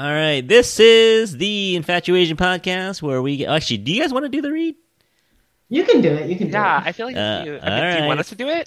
[0.00, 3.76] All right, this is the Infatuasian podcast where we actually.
[3.76, 4.74] Do you guys want to do the read?
[5.68, 6.30] You can do it.
[6.30, 6.86] You can do Yeah, it.
[6.86, 7.58] I feel like Uh, you.
[7.60, 8.66] I mean, all do you want us to do it?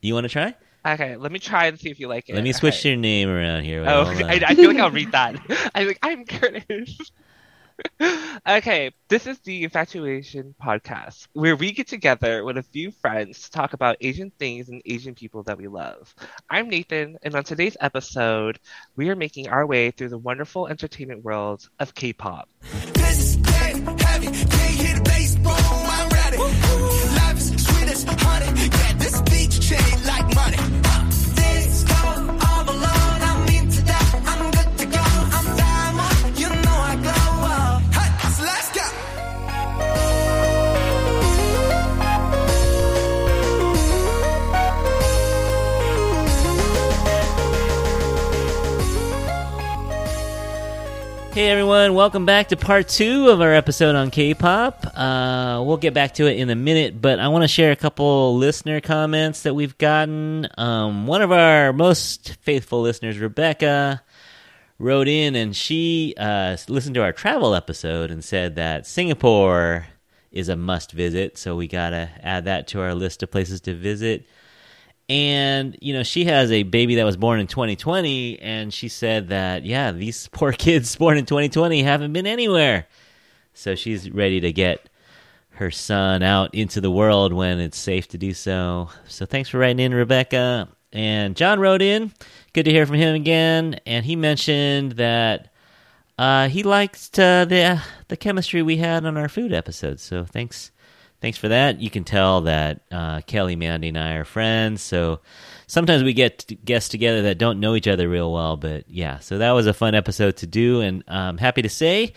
[0.00, 0.54] You want to try?
[0.86, 2.36] Okay, let me try and see if you like it.
[2.36, 2.90] Let me switch Okay.
[2.90, 3.82] your name around here.
[3.82, 4.40] Wait, Oh, I.
[4.46, 5.34] I feel like I'll read that.
[5.74, 6.96] I'm like, I'm Curtis.
[8.46, 13.50] Okay, this is the Infatuasian podcast, where we get together with a few friends to
[13.50, 16.14] talk about Asian things and Asian people that we love.
[16.48, 18.58] I'm Nathan, and on today's episode,
[18.96, 22.48] we are making our way through the wonderful entertainment world of K-pop.
[22.62, 22.89] This
[51.32, 54.84] Hey everyone, welcome back to part two of our episode on K-pop.
[54.96, 57.76] Uh, we'll get back to it in a minute, but I want to share a
[57.76, 60.48] couple listener comments that we've gotten.
[60.58, 64.02] Um, one of our most faithful listeners, Rebecca,
[64.80, 69.86] wrote in and she uh, listened to our travel episode and said that Singapore
[70.32, 73.74] is a must visit, so we gotta add that to our list of places to
[73.74, 74.26] visit.
[75.10, 79.30] And, you know, she has a baby that was born in 2020, and she said
[79.30, 82.86] that, yeah, these poor kids born in 2020 haven't been anywhere.
[83.52, 84.88] So she's ready to get
[85.54, 88.88] her son out into the world when it's safe to do so.
[89.08, 90.68] So thanks for writing in, Rebecca.
[90.92, 92.12] And John wrote in.
[92.52, 93.80] Good to hear from him again.
[93.86, 95.52] And he mentioned that
[96.18, 99.98] uh, he liked uh, the the chemistry we had on our food episode.
[99.98, 100.70] So thanks,
[101.20, 101.80] thanks for that.
[101.80, 104.82] You can tell that uh, Kelly, Mandy, and I are friends.
[104.82, 105.20] So
[105.66, 108.56] sometimes we get guests together that don't know each other real well.
[108.56, 112.14] But yeah, so that was a fun episode to do, and I'm happy to say.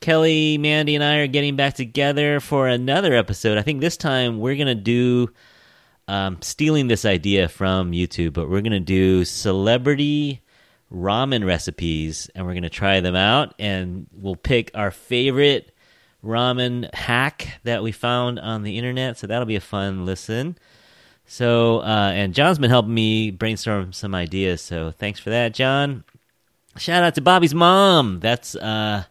[0.00, 3.56] Kelly, Mandy, and I are getting back together for another episode.
[3.56, 5.28] I think this time we're gonna do
[6.08, 10.42] um, stealing this idea from YouTube, but we're gonna do celebrity
[10.92, 15.71] ramen recipes and we're going to try them out and we'll pick our favorite
[16.24, 20.56] ramen hack that we found on the internet so that'll be a fun listen
[21.26, 26.04] so uh, and john's been helping me brainstorm some ideas so thanks for that john
[26.76, 29.04] shout out to bobby's mom that's uh,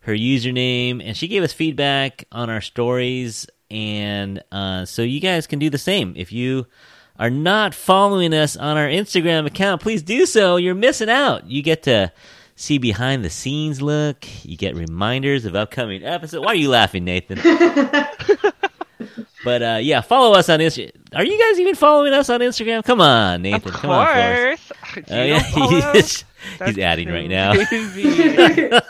[0.00, 5.46] her username and she gave us feedback on our stories and uh, so you guys
[5.46, 6.66] can do the same if you
[7.18, 10.56] are not following us on our Instagram account, please do so.
[10.56, 11.46] You're missing out.
[11.46, 12.12] You get to
[12.62, 14.24] see behind the scenes look.
[14.44, 16.44] You get reminders of upcoming episodes.
[16.44, 17.40] Why are you laughing, Nathan?
[19.44, 20.92] but uh, yeah, follow us on Instagram.
[21.14, 22.84] Are you guys even following us on Instagram?
[22.84, 23.74] Come on, Nathan.
[23.74, 24.68] Of Come on, Floris.
[24.68, 25.04] course.
[25.10, 25.92] Oh, You yeah, don't follow?
[25.92, 26.24] he's,
[26.58, 27.52] That's he's adding right now.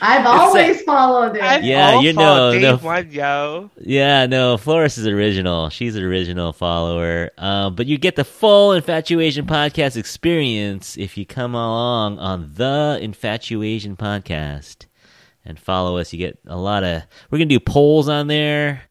[0.00, 1.42] I've always followed it.
[1.42, 3.70] I've Yeah, you know, no- one, yo.
[3.80, 5.70] Yeah, no, Floris is original.
[5.70, 7.30] She's an original follower.
[7.38, 12.98] Um, but you get the full Infatuasian Podcast experience if you come along on the
[13.02, 14.86] Infatuasian Podcast
[15.44, 16.12] and follow us.
[16.12, 17.02] You get a lot of.
[17.30, 18.82] We're gonna do polls on there.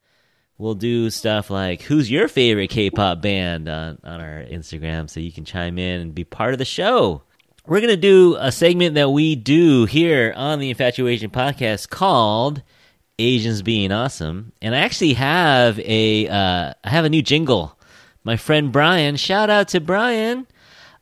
[0.58, 5.32] We'll do stuff like who's your favorite K-pop band on on our Instagram, so you
[5.32, 7.24] can chime in and be part of the show.
[7.66, 12.62] We're gonna do a segment that we do here on the Infatuasian Podcast called
[13.18, 17.80] Asians being awesome, and I actually have a uh, I have a new jingle.
[18.26, 20.46] My friend Brian, shout out to Brian.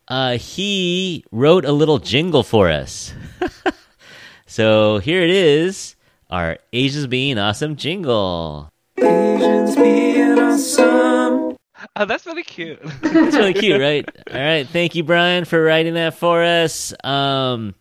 [0.07, 3.11] Uh, he wrote a little jingle for us.
[4.45, 5.95] so here it is,
[6.29, 8.69] our Asians being awesome jingle.
[8.99, 11.30] Asians being awesome.
[11.95, 12.79] Oh, that's really cute.
[12.83, 14.07] It's really cute, right?
[14.31, 16.93] All right, thank you, Brian, for writing that for us.
[17.03, 17.75] Um,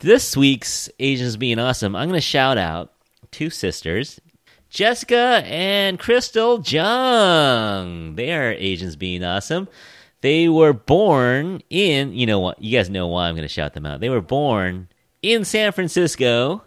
[0.00, 2.92] this week's Asians being awesome, I'm going to shout out
[3.30, 4.20] two sisters,
[4.70, 8.16] Jessica and Crystal Jung.
[8.16, 9.68] They are Asians being awesome.
[10.20, 12.60] They were born in, you know what?
[12.60, 14.00] You guys know why I'm going to shout them out.
[14.00, 14.88] They were born
[15.22, 16.62] in San Francisco.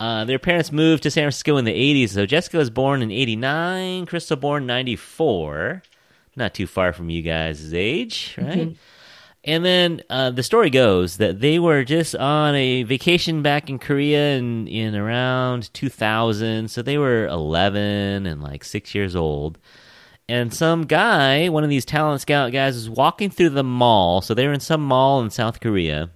[0.00, 2.10] Uh, their parents moved to San Francisco in the 80s.
[2.10, 5.82] So Jessica was born in 89, Crystal born 94.
[6.38, 8.76] Not too far from you guys' age, right?
[9.44, 13.78] And then uh, the story goes that they were just on a vacation back in
[13.78, 16.68] Korea in, in around 2000.
[16.70, 19.58] So they were 11 and like six years old.
[20.28, 24.20] And some guy, one of these talent scout guys, was walking through the mall.
[24.20, 26.10] So they were in some mall in South Korea.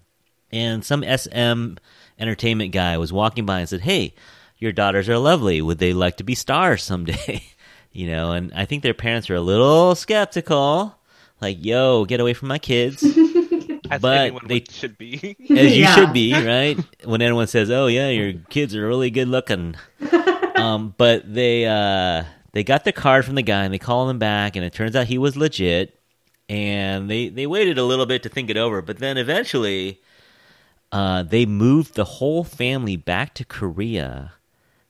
[0.51, 1.77] And some SM
[2.19, 4.15] entertainment guy was walking by and said, Hey,
[4.59, 5.63] your daughters are lovely.
[5.63, 7.43] Would they like to be stars someday?
[7.93, 10.97] you know, and I think their parents are a little skeptical.
[11.41, 13.03] Like, yo, get away from my kids.
[13.91, 15.37] As but anyone they should be.
[15.50, 15.94] as you Yeah.
[15.94, 16.79] should be, right?
[17.05, 19.75] When anyone says, "Oh yeah, your kids are really good looking,"
[20.56, 24.19] um, but they uh, they got the card from the guy and they called him
[24.19, 25.99] back, and it turns out he was legit.
[26.49, 30.00] And they they waited a little bit to think it over, but then eventually,
[30.91, 34.33] uh, they moved the whole family back to Korea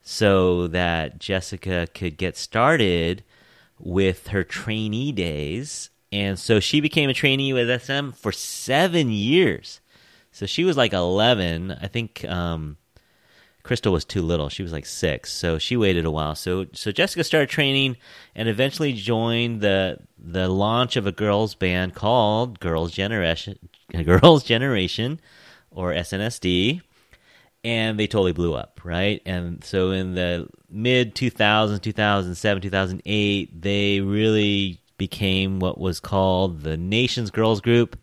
[0.02, 3.22] so that Jessica could get started
[3.78, 5.90] with her trainee days.
[6.10, 9.80] And so she became a trainee with SM for seven years.
[10.32, 11.78] So she was like 11.
[11.80, 12.76] I think um,
[13.62, 14.48] Crystal was too little.
[14.48, 15.32] She was like six.
[15.32, 16.34] So she waited a while.
[16.34, 17.96] So so Jessica started training
[18.34, 23.58] and eventually joined the the launch of a girls band called Girls Generation
[24.04, 25.20] Girls Generation
[25.70, 26.82] or SNSD
[27.64, 29.22] and they totally blew up, right?
[29.24, 36.76] And so in the mid 2000s, 2007, 2008, they really became what was called the
[36.76, 37.98] nation's girls group.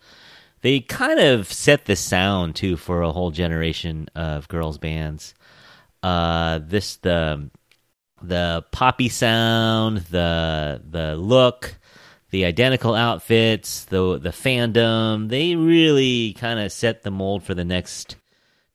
[0.61, 5.33] They kind of set the sound too for a whole generation of girls bands.
[6.03, 7.49] Uh, this the
[8.21, 11.75] the poppy sound, the the look,
[12.31, 15.29] the identical outfits, the the fandom.
[15.29, 18.17] They really kind of set the mold for the next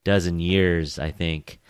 [0.04, 1.60] dozen years, I think.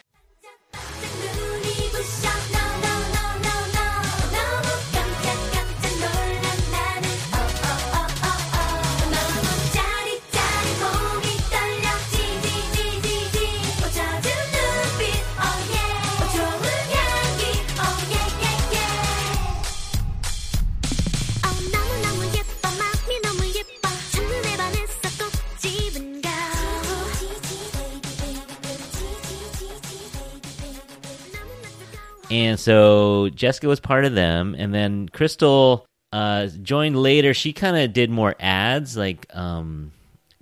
[32.65, 35.85] So Jessica was part of them, and then Crystal
[36.15, 37.35] uh, joined later.
[37.35, 39.93] She kind of did more ads, like um,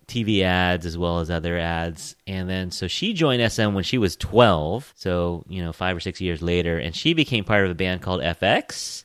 [0.06, 2.14] TV ads as well as other ads.
[2.28, 6.00] And then so she joined SM when she was 12, so you know, five or
[6.00, 9.02] six years later, and she became part of a band called FX.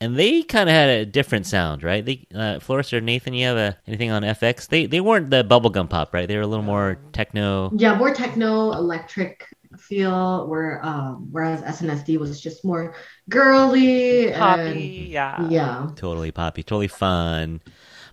[0.00, 2.04] And they kind of had a different sound, right?
[2.04, 4.66] They, uh, Floris or Nathan, you have a, anything on FX?
[4.66, 6.26] They they weren't the bubblegum pop, right?
[6.26, 7.70] They were a little more techno.
[7.76, 9.46] Yeah, more techno, electric
[9.78, 10.46] feel.
[10.46, 12.94] Where um, whereas SNSD was just more
[13.28, 15.42] girly Poppy, yeah.
[15.42, 15.90] and yeah.
[15.96, 17.60] totally poppy, totally fun.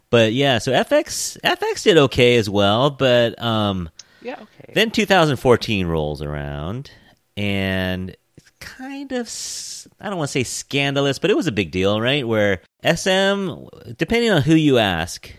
[0.09, 3.89] But yeah, so FX FX did okay as well, but um
[4.21, 4.73] Yeah, okay.
[4.73, 6.91] then 2014 rolls around
[7.37, 9.29] and it's kind of
[10.01, 12.27] I don't want to say scandalous, but it was a big deal, right?
[12.27, 13.51] Where SM
[13.97, 15.31] depending on who you ask,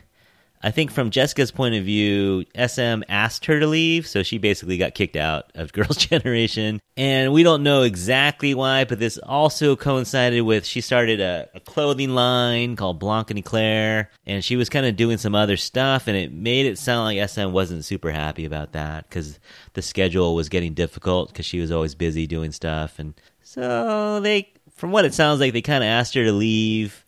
[0.63, 4.77] I think from Jessica's point of view, SM asked her to leave, so she basically
[4.77, 6.81] got kicked out of Girls' Generation.
[6.99, 11.61] And we don't know exactly why, but this also coincided with she started a, a
[11.61, 16.09] clothing line called Blanc and Eclare, and she was kind of doing some other stuff,
[16.09, 19.41] and it made it sound like SM wasn't super happy about that because
[19.73, 22.99] the schedule was getting difficult because she was always busy doing stuff.
[22.99, 27.07] And so they, from what it sounds like, they kind of asked her to leave.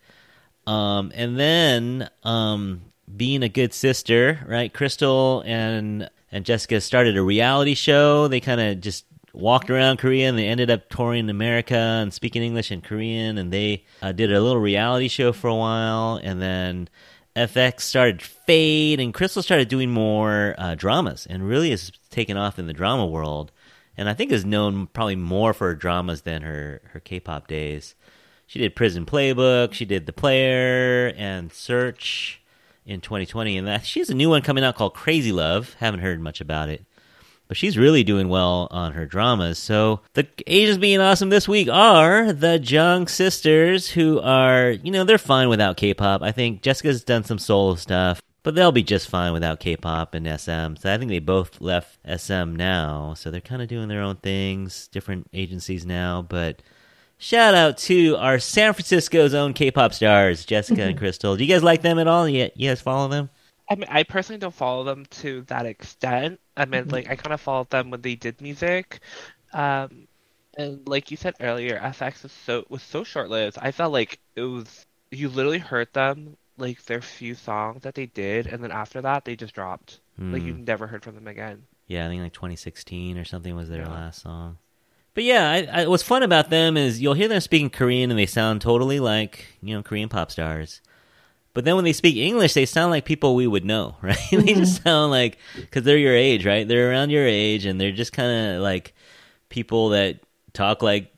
[0.66, 4.72] Um, and then, um, being a good sister, right?
[4.72, 8.28] Crystal and and Jessica started a reality show.
[8.28, 9.04] They kind of just
[9.34, 13.38] walked around Korea and they ended up touring America and speaking English and Korean.
[13.38, 16.18] And they uh, did a little reality show for a while.
[16.22, 16.88] And then
[17.34, 22.58] FX started fade, and Crystal started doing more uh, dramas, and really has taken off
[22.58, 23.52] in the drama world.
[23.96, 27.94] And I think is known probably more for her dramas than her her K-pop days.
[28.46, 32.41] She did Prison Playbook, she did The Player, and Search
[32.84, 35.74] in 2020, and she has a new one coming out called Crazy Love.
[35.78, 36.84] Haven't heard much about it,
[37.48, 39.58] but she's really doing well on her dramas.
[39.58, 45.04] So the Asians being awesome this week are the Jung sisters, who are you know
[45.04, 46.22] they're fine without K-pop.
[46.22, 50.26] I think Jessica's done some solo stuff, but they'll be just fine without K-pop and
[50.26, 50.76] SM.
[50.76, 54.16] So I think they both left SM now, so they're kind of doing their own
[54.16, 56.62] things, different agencies now, but.
[57.22, 61.36] Shout out to our San Francisco's own K-pop stars, Jessica and Crystal.
[61.36, 62.28] Do you guys like them at all?
[62.28, 63.30] You, you guys follow them?
[63.70, 66.40] I mean, I personally don't follow them to that extent.
[66.56, 68.98] I mean, like, I kind of followed them when they did music.
[69.52, 70.08] Um,
[70.58, 73.56] and like you said earlier, FX was so was so short-lived.
[73.62, 78.06] I felt like it was you literally heard them like their few songs that they
[78.06, 80.00] did, and then after that they just dropped.
[80.18, 80.64] Like you Hmm.
[80.64, 81.62] never heard from them again.
[81.86, 83.90] Yeah, I think like 2016 or something was their Yeah.
[83.92, 84.58] last song.
[85.14, 88.18] But yeah, I, I, what's fun about them is you'll hear them speaking Korean and
[88.18, 90.80] they sound totally like you know Korean pop stars.
[91.54, 94.16] But then when they speak English, they sound like people we would know, right?
[94.30, 94.60] they mm-hmm.
[94.60, 96.66] just sound like because they're your age, right?
[96.66, 98.94] They're around your age, and they're just kind of like
[99.48, 100.20] people that
[100.54, 101.12] talk like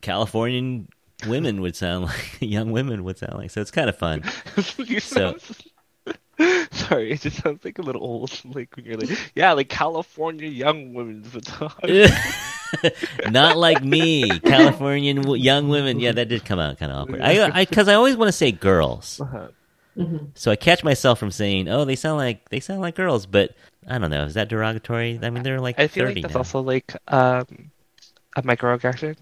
[0.00, 0.88] Californian
[1.26, 3.50] women would sound like, young women would sound like.
[3.50, 4.22] So it's kind of fun.
[4.76, 5.36] you So-
[6.72, 8.30] sorry, it just sounds like a little old.
[8.54, 12.06] Like when you're like, yeah, like California young women's photography.
[13.30, 16.00] Not like me, Californian w- young women.
[16.00, 17.20] Yeah, that did come out kind of awkward.
[17.20, 19.48] I, I, because I always want to say girls, Uh-huh.
[19.96, 20.30] Mhm.
[20.34, 23.54] so I catch myself from saying, "Oh, they sound like they sound like girls," but
[23.86, 24.24] I don't know.
[24.24, 25.18] Is that derogatory?
[25.22, 26.40] I mean, they're like I feel like thirty that's now.
[26.40, 27.70] also like um
[28.34, 29.16] a microaggression.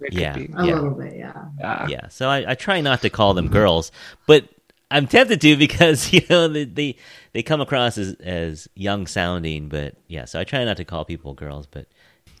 [0.00, 0.34] It Yeah.
[0.36, 0.74] A Yeah.
[0.74, 1.44] little bit, yeah.
[1.60, 1.86] Yeah.
[1.88, 3.90] yeah so I, I try not to call them girls
[4.26, 4.48] but
[4.90, 6.96] i'm tempted to because you know they they,
[7.32, 11.04] they come across as, as young sounding but yeah so i try not to call
[11.04, 11.86] people girls but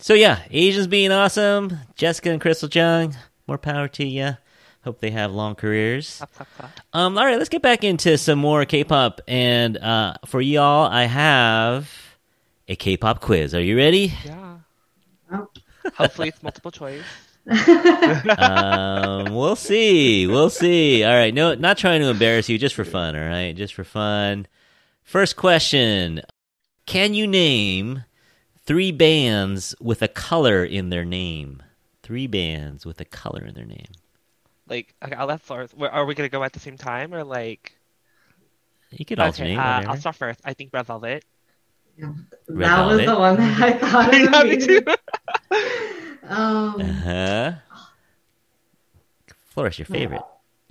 [0.00, 3.14] so yeah asians being awesome jessica and crystal jung
[3.46, 4.36] more power to you
[4.84, 6.22] hope they have long careers
[6.92, 11.04] um all right let's get back into some more k-pop and uh for y'all i
[11.04, 11.90] have
[12.68, 14.58] a k-pop quiz are you ready Yeah.
[15.32, 15.48] Oh.
[15.96, 17.02] Hopefully it's multiple choice.
[17.48, 20.26] Um, we'll see.
[20.26, 21.04] We'll see.
[21.04, 21.32] All right.
[21.32, 23.16] No, not trying to embarrass you, just for fun.
[23.16, 24.46] All right, just for fun.
[25.02, 26.20] First question:
[26.86, 28.04] Can you name
[28.64, 31.62] three bands with a color in their name?
[32.02, 33.88] Three bands with a color in their name.
[34.68, 35.74] Like, okay, I'll let Floris.
[35.78, 37.72] Are we gonna go at the same time or like?
[38.90, 39.58] You could Okay, alternate.
[39.58, 39.84] uh.
[39.86, 40.40] I'll start first.
[40.44, 41.24] I think Red Velvet.
[41.98, 44.48] Red that was the one that I thought Yeah, of.
[44.48, 44.82] me too.
[46.28, 47.52] Um, Uh huh.
[49.50, 50.22] Floris, your favorite.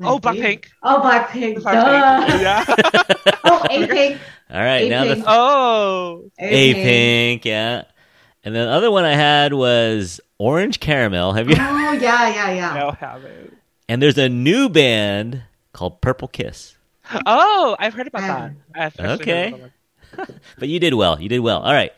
[0.01, 0.65] Oh, Blackpink.
[0.83, 1.57] Oh, Blackpink.
[1.57, 2.41] Blackpink.
[2.41, 2.63] Yeah.
[3.43, 4.19] Oh, A-Pink.
[4.51, 4.87] All right.
[4.89, 5.25] Now the A-Pink.
[5.27, 6.31] oh.
[6.39, 7.45] A pink.
[7.45, 7.83] Yeah.
[8.43, 11.33] And the other one I had was Orange Caramel.
[11.33, 11.55] Have you?
[11.57, 12.73] Oh, yeah, yeah, yeah.
[12.79, 13.57] No, haven't.
[13.89, 15.41] And there's a new band
[15.73, 16.75] called Purple Kiss.
[17.25, 18.27] Oh, I've heard about Ah.
[18.27, 18.51] that.
[18.75, 19.47] I've actually heard Okay.
[19.49, 19.71] about that.
[20.59, 21.19] But you did well.
[21.19, 21.59] You did well.
[21.61, 21.91] All right.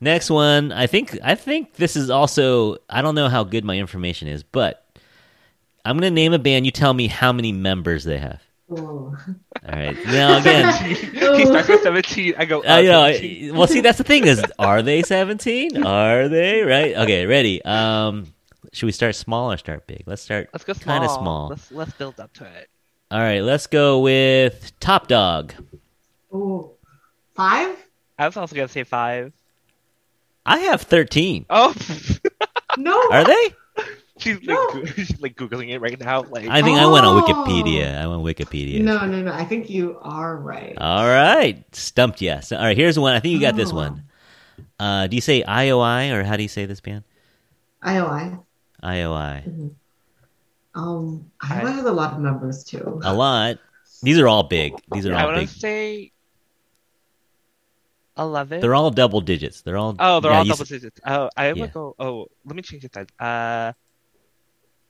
[0.00, 0.70] Next one.
[0.72, 4.42] I think I think this is also I don't know how good my information is,
[4.42, 4.84] but
[5.84, 6.66] I'm gonna name a band.
[6.66, 8.42] You tell me how many members they have.
[8.70, 9.16] Ooh.
[9.66, 9.96] All right.
[10.06, 12.34] Now again, he starts with 17.
[12.36, 13.12] I go, I uh, know.
[13.12, 13.56] 17.
[13.56, 15.82] Well, see, that's the thing is, are they 17?
[15.84, 16.94] Are they right?
[16.94, 17.62] Okay, ready.
[17.64, 18.32] Um,
[18.72, 20.04] should we start small or start big?
[20.06, 20.98] Let's start Let's go small.
[20.98, 21.48] kind of small.
[21.48, 22.68] Let's let's build up to it.
[23.10, 23.40] All right.
[23.40, 25.52] Let's go with ToppDogg.
[26.34, 26.70] Ooh.
[27.34, 27.76] Five?
[28.18, 29.32] I was also gonna say five.
[30.48, 31.46] I have 13.
[31.50, 31.74] Oh,
[32.78, 33.00] No.
[33.10, 33.54] Are they?
[34.18, 34.68] she's like No.
[34.72, 36.22] goo- she's like googling it right now.
[36.22, 37.22] Like, I think I went on Oh.
[37.22, 37.96] Wikipedia.
[38.00, 38.80] I went on Wikipedia.
[38.82, 39.32] No, no, no.
[39.32, 40.76] I think you are right.
[40.78, 42.52] All right, stumped Yes.
[42.52, 43.14] All right, here's one.
[43.14, 43.76] I think you got this Oh.
[43.76, 44.04] one.
[44.80, 47.04] Uh, do you say IOI or how do you say this band?
[47.84, 48.40] IOI.
[48.82, 49.70] IOI.
[50.74, 53.00] Um, I- IOI has a lot of numbers too.
[53.04, 53.58] A lot.
[54.02, 54.74] These are all big.
[54.92, 55.48] These are I all want big.
[55.48, 56.12] to say
[58.18, 58.60] eleven.
[58.60, 59.60] They're all double digits.
[59.62, 59.94] They're all.
[59.98, 61.00] oh, they're yeah, all double s- digits.
[61.06, 61.52] Oh, I Yeah.
[61.62, 61.94] would go.
[61.98, 63.06] Oh, let me change it then.
[63.18, 63.72] Uh,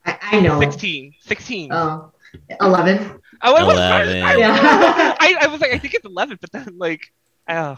[0.06, 0.58] I, I know.
[0.61, 1.14] 16.
[1.20, 1.73] 16.
[1.73, 2.12] Oh,
[2.61, 3.20] 11.
[3.42, 4.23] Oh, I was, 11.
[4.23, 5.16] I, Yeah.
[5.20, 7.12] I, I was like, I think it's 11, but then, like,
[7.49, 7.76] oh,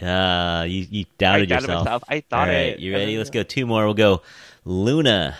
[0.00, 1.84] Uh, you you I doubted doubted yourself.
[1.84, 2.04] myself.
[2.08, 2.78] I thought right, it.
[2.80, 3.18] you and ready?
[3.18, 3.84] Let's go two more.
[3.84, 4.22] We'll go
[4.66, 5.34] Loona.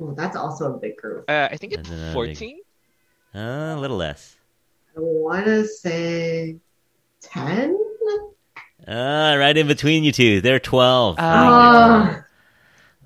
[0.00, 1.28] Ooh, that's also a big group.
[1.28, 2.60] Uh, I think it's That's another big- 14.
[3.34, 4.36] Uh, a little less.
[4.96, 6.56] I want to say
[7.20, 7.78] 10?
[8.88, 10.40] Uh, right in between you two.
[10.40, 11.16] They're 12.
[11.18, 11.22] Oh.
[11.22, 12.22] Ah.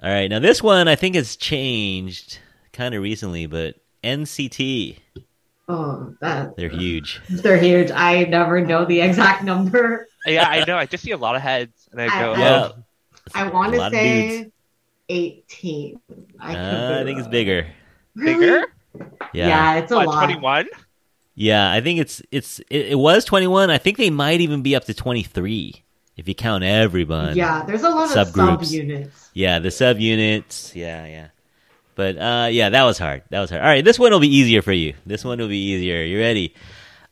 [0.02, 2.38] All right, now this one I think has changed
[2.72, 4.98] kind of recently, but NCT.
[5.66, 7.20] Oh, that They're huge.
[7.30, 7.90] they're huge.
[7.90, 10.06] I never know the exact number.
[10.26, 10.76] Yeah, I know.
[10.76, 12.68] I just see a lot of heads, and I I- go, I- Yeah.
[12.74, 12.82] oh,
[13.34, 14.50] I want to lot say
[15.08, 16.00] 18.
[16.38, 17.66] I, Uh, I think it's bigger.
[18.14, 18.34] Really?
[18.40, 18.64] bigger?
[19.32, 19.48] Yeah.
[19.48, 20.24] Yeah, it's a What, lot.
[20.24, 20.66] 21?
[21.35, 23.71] Yeah, I think it's it's it, it was 21.
[23.71, 25.83] I think they might even be up to 23
[26.17, 27.37] if you count everyone.
[27.37, 28.73] Yeah, there's a lot of Subgroups.
[28.73, 29.29] subunits.
[29.35, 30.75] Yeah, the subunits.
[30.75, 31.29] Yeah, yeah.
[31.97, 33.23] But uh yeah, that was hard.
[33.31, 33.62] That was hard.
[33.62, 34.95] All right, this one will be easier for you.
[35.07, 36.03] This one will be easier.
[36.05, 36.55] You ready?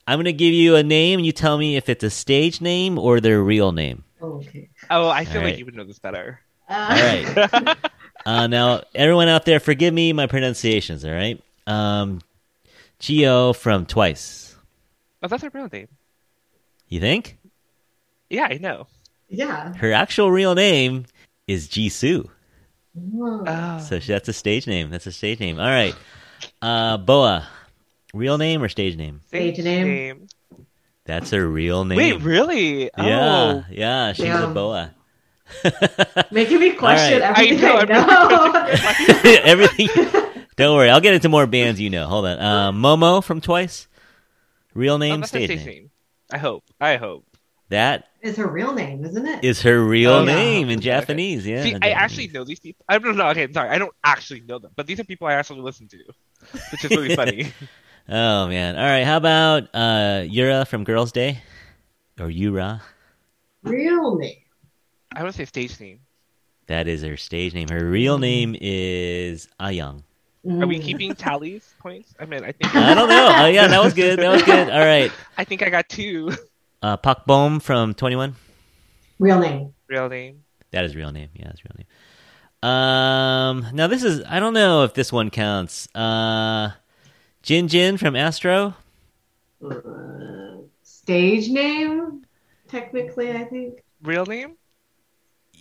[0.07, 2.61] I'm going to give you a name and you tell me if it's a stage
[2.61, 4.03] name or their real name.
[4.21, 4.69] Oh, okay.
[4.91, 5.59] Oh, I feel All like right.
[5.61, 6.41] you would know this better.
[6.69, 7.77] Uh, All right.
[8.25, 11.05] Uh, now, everyone out there, forgive me my pronunciations.
[11.05, 11.43] All right.
[11.67, 12.21] Um,
[13.03, 14.55] Jihyo from Twice.
[15.23, 15.89] Oh, that's her real name.
[16.89, 17.37] You think
[18.31, 18.87] Yeah, I know.
[19.29, 19.75] yeah.
[19.75, 21.07] her actual real name
[21.49, 22.29] is Jisoo?
[22.97, 23.79] Oh.
[23.81, 24.91] So she- that's a stage name.
[24.91, 25.59] That's a stage name.
[25.59, 25.95] All right.
[26.61, 27.49] Uh, Boa,
[28.15, 29.21] real name or stage name?
[29.27, 30.29] Stage name.
[31.05, 31.97] That's her real name.
[31.97, 32.85] Wait, really?
[32.85, 33.65] Yeah, Oh.
[33.71, 34.13] yeah.
[34.13, 34.95] She's a Boa.
[36.31, 37.51] Making me question All right.
[37.53, 39.31] everything I I know, know.
[39.45, 39.89] Everything.
[40.57, 40.91] Don't worry.
[40.91, 42.07] I'll get into more bands you know.
[42.07, 42.39] Hold on.
[42.39, 43.89] Uh, Momo from Twice.
[44.75, 45.67] Real Oh, name, that's her stage stage name.
[45.67, 45.91] name.
[46.33, 46.65] I hope.
[46.81, 47.27] I hope.
[47.69, 49.45] That is her real name, isn't it?
[49.45, 50.35] is her real Oh, yeah.
[50.35, 50.85] name in Okay.
[50.85, 51.47] Japanese.
[51.47, 51.63] Yeah.
[51.63, 51.95] See, I Japanese.
[51.97, 52.85] actually know these people.
[52.89, 53.29] I don't know.
[53.29, 53.71] Okay, sorry.
[53.71, 55.99] I don't actually know them, but these are people I actually listen to,
[56.71, 57.53] which is really funny.
[58.09, 58.77] Oh man.
[58.77, 59.05] All right.
[59.05, 61.43] How about uh Yura from Girls Day?
[62.21, 62.83] Or Yura?
[63.63, 64.37] Real name.
[65.15, 66.01] I would say stage name.
[66.67, 67.69] That is her stage name.
[67.69, 70.05] Her real name is Ah-young.
[70.45, 70.83] Are we Mm.
[70.83, 72.15] keeping tallies points?
[72.19, 73.33] I mean, I think I don't know.
[73.39, 74.19] Oh yeah, that was good.
[74.19, 74.69] That was good.
[74.71, 75.13] All right.
[75.39, 76.33] I think I got two.
[76.83, 78.35] Uh Park Bom from 2NE1.
[79.21, 79.73] Real name.
[79.87, 80.43] Real name.
[80.73, 81.29] That is real name.
[81.35, 81.87] Yeah, that's real name.
[82.69, 85.89] Um now this is I don't know if this one counts.
[85.95, 86.73] Uh
[87.43, 88.75] Jin Jin from Astro.
[89.65, 92.25] Uh, stage name,
[92.69, 93.83] technically, I think.
[94.03, 94.57] Real name?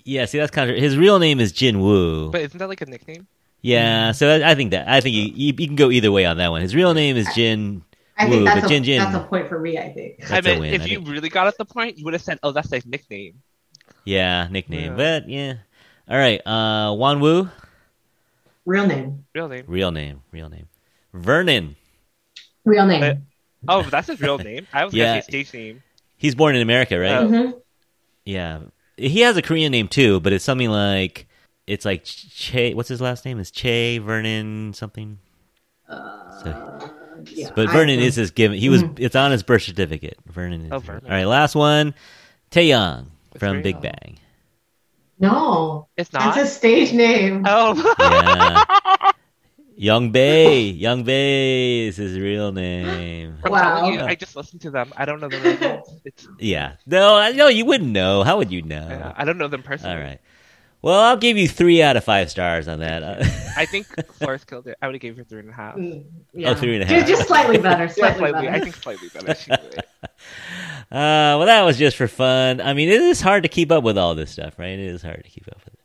[0.03, 2.31] Yeah, see that's kind of his real name is Jin Woo.
[2.31, 3.27] But isn't that like a nickname?
[3.61, 6.25] Yeah, so I, I think that I think you, you, you can go either way
[6.25, 6.61] on that one.
[6.61, 7.83] His real name is Jin.
[8.17, 10.17] I Woo, think that's but a, Jin Jin- that's a point for me, I think.
[10.19, 11.09] That's I a mean, win, if I you think.
[11.09, 13.41] really got at the point, you would have said, "Oh, that's like nickname."
[14.05, 14.95] Yeah, nickname, Yeah.
[14.97, 15.53] but yeah.
[16.09, 17.51] All right, uh, Wonwoo,
[18.65, 19.25] Real name.
[19.33, 19.63] Real name.
[19.67, 20.67] real name, real name.
[21.13, 21.75] Vernon,
[22.65, 23.03] Real name.
[23.03, 23.13] Uh,
[23.67, 24.65] Oh, that's his real name.
[24.73, 25.05] I was Yeah.
[25.05, 25.83] gonna say stage name.
[26.17, 27.11] he's born in America, right?
[27.17, 27.27] Oh.
[27.27, 27.51] hmm
[28.25, 28.61] Yeah,
[28.97, 31.27] he has a Korean name too, but it's something like
[31.71, 32.73] it's like Che.
[32.73, 33.39] What's his last name?
[33.39, 35.17] Is Che Vernon something?
[35.89, 36.87] Uh,
[37.25, 38.57] yeah, But Vernon is his given.
[38.57, 38.83] He was.
[38.83, 38.99] Mhm.
[38.99, 40.17] It's on his birth certificate.
[40.25, 40.65] Vernon.
[40.65, 41.03] Is, Oh, Vernon.
[41.05, 41.93] All right, last one.
[42.51, 43.05] Taeyang
[43.37, 43.63] from Taeyang.
[43.63, 44.17] Big Bang.
[45.19, 46.33] No, It's not.
[46.35, 47.43] that's a stage name.
[47.47, 47.75] Oh.
[47.99, 49.11] Yeah.
[49.75, 50.49] Young Bae.
[50.75, 53.37] Young Bae is his real name.
[53.45, 53.89] I'm Wow.
[53.89, 54.91] you, I just listened to them.
[54.97, 55.41] I don't know them.
[55.61, 55.81] Really.
[56.05, 56.73] It's, Yeah.
[56.87, 58.23] No, I no, you wouldn't know.
[58.23, 58.87] How would you know?
[58.89, 59.95] yeah, I don't know them personally.
[59.95, 60.19] All right.
[60.83, 63.03] Well, I'll give you three out of five stars on that.
[63.55, 64.77] I think Floris killed it.
[64.81, 65.75] I would have gave her three and a half.
[65.75, 66.03] Mm,
[66.45, 67.07] Oh, three and Just- half.
[67.07, 67.83] Just slightly better.
[67.85, 68.47] Yeah, Slightly, slightly.
[68.47, 68.55] better.
[68.55, 69.35] I think slightly better.
[69.35, 69.87] She did it.
[70.91, 72.59] Uh, well, that was just for fun.
[72.59, 74.77] I mean, it is hard to keep up with all this stuff, right?
[74.77, 75.79] It is hard to keep up with it.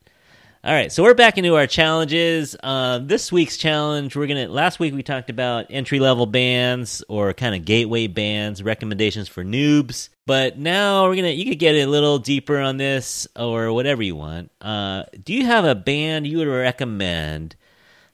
[0.67, 2.57] All right, so we're back into our challenges.
[2.61, 4.49] Uh, this week's challenge, we're gonna.
[4.49, 9.45] Last week we talked about entry level bands or kind of gateway bands, recommendations for
[9.45, 10.09] noobs.
[10.27, 11.29] But now we're gonna.
[11.29, 14.51] You could get a little deeper on this or whatever you want.
[14.61, 17.55] Uh, do you have a band you would recommend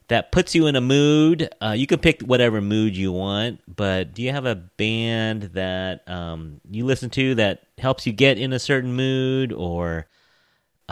[0.09, 1.49] that puts you in a mood.
[1.59, 6.07] Uh, you can pick whatever mood you want, but do you have a band that
[6.07, 10.05] um, you listen to that helps you get in a certain mood, or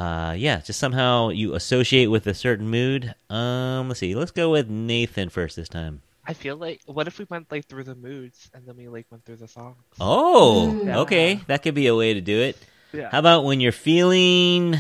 [0.02, 3.14] uh, yeah, just somehow you associate with a certain mood?
[3.30, 4.16] Um, let's see.
[4.16, 6.02] Let's go with Nathan first this time.
[6.26, 9.06] I feel like what if we went like through the moods and then we like
[9.12, 9.78] went through the songs?
[10.00, 10.96] Oh, Mm.
[10.98, 12.58] okay, that could be a way to do it.
[12.94, 13.10] Yeah.
[13.12, 14.76] How about when you're feeling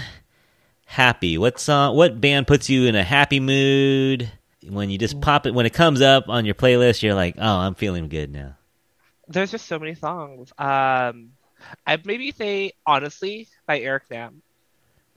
[0.85, 1.37] happy?
[1.37, 1.95] What song?
[1.95, 4.31] What band puts you in a happy mood?
[4.67, 7.57] When you just pop it, when it comes up on your playlist, you're like, "Oh,
[7.57, 8.57] I'm feeling good now."
[9.27, 10.51] There's just so many songs.
[10.57, 11.31] Um,
[11.87, 14.41] I'd maybe say honestly by Eric Nam.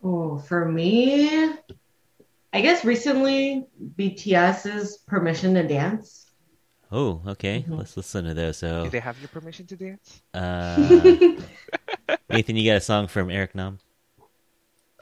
[0.04, 1.48] Oh, for me,
[2.52, 6.26] I guess recently BTS's "Permission to Dance."
[6.92, 7.64] Oh, okay.
[7.66, 7.78] Mhm.
[7.78, 8.58] Let's listen to those.
[8.58, 10.20] So, Do they have your permission to dance?
[10.34, 10.76] uh,
[12.30, 13.78] Nathan, you got a song from Eric Nam?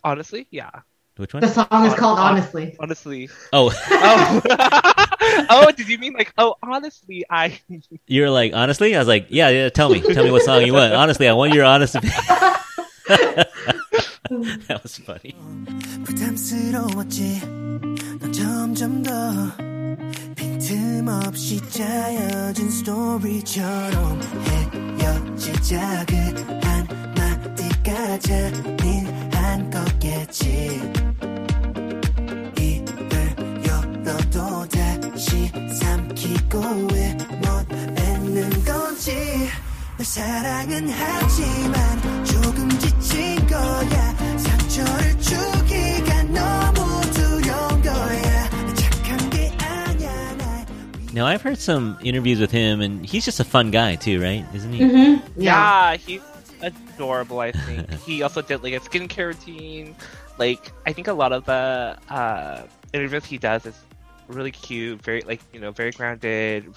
[0.05, 0.71] Honestly, yeah.
[1.17, 1.43] Which one?
[1.43, 1.69] The one?
[1.69, 3.29] song is called Hon- "Honestly." Honestly.
[3.53, 4.41] Oh, Oh.
[5.51, 6.33] oh, did you mean like?
[6.39, 7.59] Oh, honestly, I.
[8.07, 8.95] you're like, honestly?
[8.95, 9.69] I was like, yeah, yeah.
[9.69, 10.95] Tell me, tell me what song you want.
[10.95, 11.97] Honestly, I want your honest.
[14.69, 15.35] that was funny.
[16.05, 17.41] 부담스러웠지.
[18.21, 19.11] 넌 점점 더
[20.37, 24.21] 빈틈없이 짜여진 스토리처럼
[25.01, 26.15] 헤어지자 그
[26.63, 30.81] 한마디가 잔인한 거겠지.
[32.59, 36.61] 입을 열어도 다시 삼키고
[36.93, 39.13] 왜못 뱉는 건지.
[39.97, 42.52] 널 사랑은 하지만 조
[51.15, 54.47] Now, I've heard some interviews with him, and he's just a fun guy too, right?
[54.55, 54.89] Isn't he?
[54.89, 56.23] hmm Yeah, he's
[56.63, 57.41] adorable.
[57.41, 59.95] I think he also did like a skincare routine.
[60.39, 62.63] Like I think a lot of the uh,
[62.95, 63.79] interviews he does is
[64.27, 66.73] really cute, very like you know very grounded,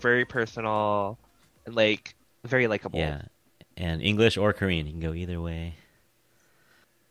[0.00, 1.18] very personal,
[1.66, 2.14] and like
[2.44, 3.00] very likable.
[3.00, 3.22] Yeah,
[3.76, 5.74] and English or Korean, you can go either way.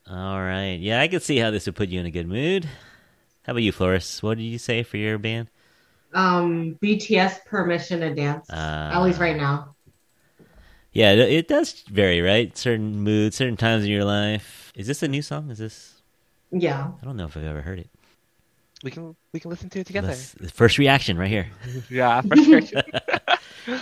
[0.10, 2.66] All right, yeah, I could see how this would put you in a good mood.
[3.44, 4.24] How about you, Floris?
[4.24, 5.50] What did you say for your band?
[6.14, 8.92] Um, BTS "Permission to Dance." Ah.
[8.92, 9.76] At least right now.
[10.92, 12.56] Yeah, it, it does vary, right?
[12.58, 14.72] Certain moods, certain times in your life.
[14.76, 15.52] Is this a new song?
[15.52, 16.02] Is this?
[16.52, 16.92] Yeah.
[17.00, 17.90] I don't know if I've ever heard it.
[18.84, 20.08] we can we can listen to it together.
[20.08, 21.48] Let's- the first reaction right here.
[21.92, 22.62] Yeah, for sure.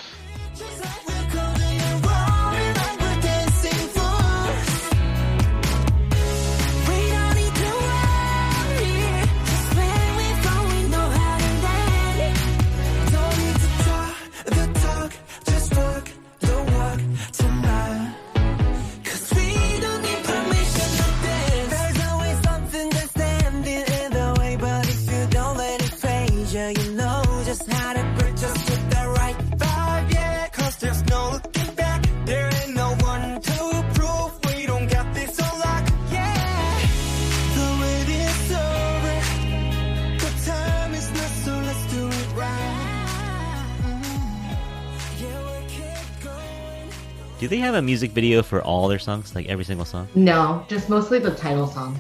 [47.47, 50.10] Do they have a music video for all their songs, like every single song?
[50.15, 51.97] No, just mostly the title songs.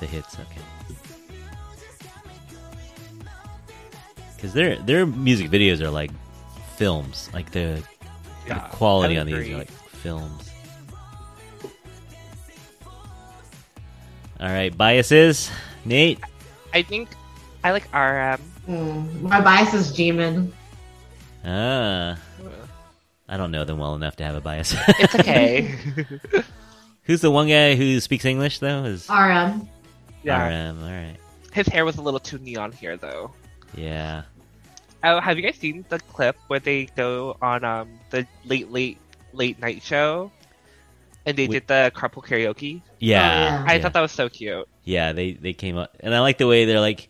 [0.00, 0.62] The hits, okay.
[4.34, 6.10] Because their their music videos are like
[6.78, 7.82] films, like the,
[8.46, 10.50] the quality on these are like films.
[14.40, 15.50] All right, biases,
[15.84, 16.18] Nate.
[16.72, 17.10] I think
[17.62, 18.40] I like RM.
[18.66, 20.50] Mm, my bias is Jimin.
[21.44, 22.16] Ah,
[23.28, 24.74] I don't know them well enough to have a bias.
[24.98, 25.74] It's okay.
[27.04, 28.84] Who's the one guy who speaks English though?
[28.84, 29.68] Is RM.
[30.22, 30.70] yeah.
[30.70, 30.82] RM.
[30.82, 31.16] All right.
[31.52, 33.32] His hair was a little too neon here, though.
[33.74, 34.22] Yeah.
[35.04, 38.98] Oh, have you guys seen the clip where they go on um the late late
[39.32, 40.30] late night show,
[41.26, 42.82] and they We- did the carpool karaoke?
[42.98, 43.64] Yeah.
[43.66, 43.82] I yeah.
[43.82, 44.66] thought that was so cute.
[44.84, 47.08] Yeah, they they came up, and I like the way they're like,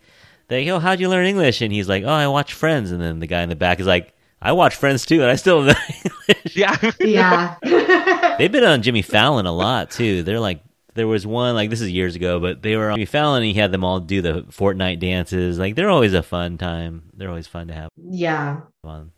[0.48, 3.20] they go, "How'd you learn English?" And he's like, "Oh, I watch Friends." And then
[3.20, 5.74] the guy in the back is like, "I watch Friends too, and I still know
[6.04, 6.92] English." Yeah.
[7.00, 7.56] Yeah.
[8.38, 10.22] They've been on Jimmy Fallon a lot too.
[10.22, 10.62] They're like,
[10.94, 13.42] there was one like this is years ago, but they were on Jimmy Fallon.
[13.42, 15.58] and He had them all do the Fortnite dances.
[15.58, 17.04] Like they're always a fun time.
[17.14, 18.60] They're always fun to have yeah.
[18.82, 19.12] fun.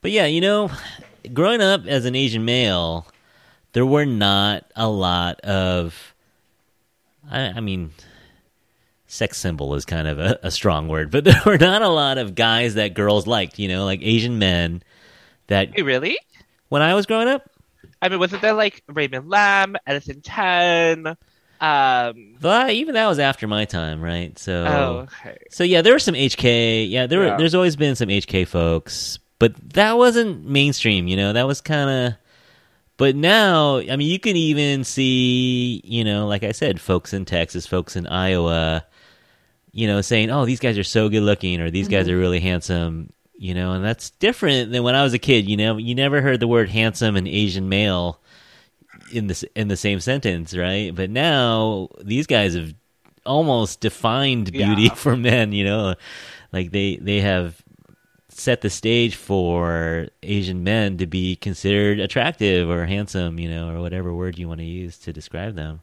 [0.00, 0.70] But yeah, you know,
[1.32, 3.06] growing up as an Asian male,
[3.72, 6.14] there were not a lot of.
[7.30, 7.92] I, I mean,
[9.08, 12.18] sex symbol is kind of a, a strong word, but there were not a lot
[12.18, 13.58] of guys that girls liked.
[13.58, 14.82] You know, like Asian men.
[15.48, 16.18] That Hey, really?
[16.68, 17.50] when I was growing up,
[18.02, 21.16] I mean, wasn't there like Raymond Lam, Edison Chen?
[21.60, 22.36] Um.
[22.40, 24.38] but even that was after my time, right?
[24.38, 25.38] So, Oh, okay.
[25.50, 26.88] so yeah, there were some HK.
[26.88, 27.26] Yeah, there were.
[27.26, 27.36] Yeah.
[27.36, 31.08] There's always been some HK folks, but that wasn't mainstream.
[31.08, 32.14] You know, that was kind of.
[32.96, 37.24] But now, I mean, you can even see, you know, like I said, folks in
[37.24, 38.84] Texas, folks in Iowa,
[39.72, 42.16] you know, saying, "Oh, these guys are so good looking," or "These guys mm-hmm.
[42.16, 45.48] are really handsome," you know, and that's different than when I was a kid.
[45.48, 48.20] You know, you never heard the word handsome and Asian male
[49.12, 50.94] in the in the same sentence, right?
[50.94, 52.74] But now these guys have
[53.24, 54.94] almost defined beauty Yeah.
[54.94, 55.52] for men.
[55.52, 55.94] You know,
[56.52, 57.62] like they they have
[58.28, 63.80] set the stage for Asian men to be considered attractive or handsome, you know, or
[63.80, 65.80] whatever word you want to use to describe them.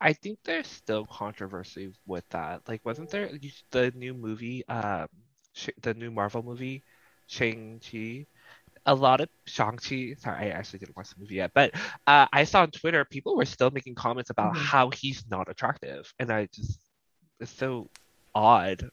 [0.00, 2.62] I think there's still controversy with that.
[2.68, 3.30] Like, wasn't there
[3.70, 5.06] the new movie, um,
[5.54, 6.82] Sh- the new Marvel movie,
[7.26, 8.26] Shang Chi?
[8.86, 10.14] A lot of Shang Chi.
[10.18, 11.74] Sorry, I actually didn't watch the movie yet, but
[12.06, 14.58] uh, I saw on Twitter people were still making comments about Mhm.
[14.58, 16.80] how he's not attractive, and I just
[17.40, 17.88] it's so
[18.34, 18.90] odd.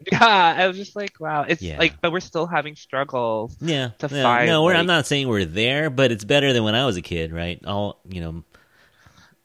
[0.10, 1.78] Yeah, I was just like, wow, it's Yeah.
[1.78, 3.56] like, but we're still having struggles.
[3.60, 6.64] Yeah, To no, find, no we're, I'm not saying we're there, but it's better than
[6.64, 7.64] when I was a kid, right?
[7.64, 8.44] All you know,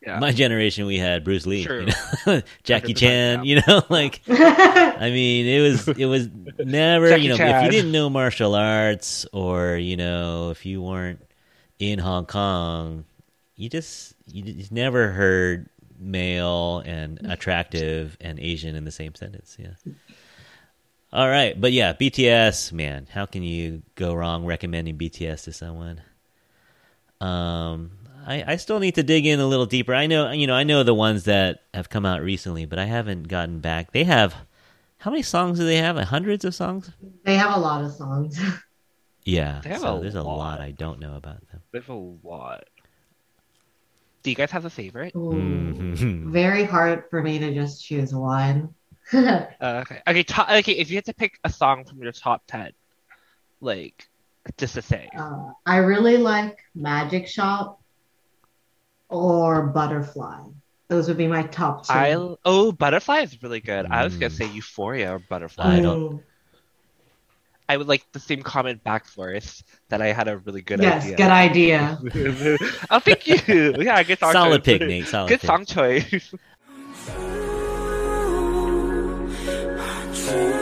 [0.08, 2.41] Yeah, my generation we had Bruce Lee, you know?
[2.63, 3.56] Jackie 100%, Chan, yeah.
[3.56, 7.72] you know, like I mean, it was it was never, Jackie you know, if you
[7.72, 11.20] didn't know martial arts or you know, if you weren't
[11.78, 13.04] in Hong Kong,
[13.58, 15.67] you just you just never heard
[16.00, 19.58] male and attractive and Asian in the same sentence.
[19.60, 19.74] Yeah.
[21.12, 26.00] All right, but yeah, BTS, man, how can you go wrong recommending BTS to someone?
[27.20, 27.91] Um,
[28.28, 29.96] I, I still need to dig in a little deeper.
[29.96, 32.86] I know, you know, I know the ones that have come out recently, but I
[32.86, 33.92] haven't gotten back.
[33.94, 34.36] They have
[35.00, 35.96] how many songs do they have?
[35.98, 36.92] Hundreds of songs?
[37.24, 38.40] they have a lot of songs.
[39.24, 40.62] Yeah, They have so a there's a lot lot.
[40.62, 41.62] I don't know about them.
[41.74, 42.63] there's a lot.
[44.24, 45.13] Do you guys have a favorite?
[45.18, 46.32] Ooh, Mhm.
[46.32, 48.74] Very hard for me to just choose one.
[49.13, 50.02] Uh, okay.
[50.08, 50.24] Okay.
[50.24, 50.72] To- okay.
[50.74, 52.72] If you had to pick a song from your top ten,
[53.62, 54.08] like
[54.58, 57.82] just to say, Uh, I really like Magic Shop
[59.10, 60.39] or Butterfly.
[60.89, 61.93] Those would be my top two.
[61.93, 62.13] I
[62.46, 63.86] oh Butterfly is really good.
[63.89, 64.38] I was gonna Mm.
[64.38, 65.78] say Euphoria or Butterfly.
[65.78, 66.24] I don't- Mm,
[67.70, 70.82] I would like the same comment back for us that I had a really good
[70.82, 71.17] yes, idea.
[71.17, 72.00] Yes, good idea.
[72.89, 73.76] oh, thank you.
[73.84, 74.78] Yeah, good song Solid choice.
[74.80, 75.08] pick, Nate.
[75.08, 75.48] Solid Good pick.
[75.50, 76.34] song choice.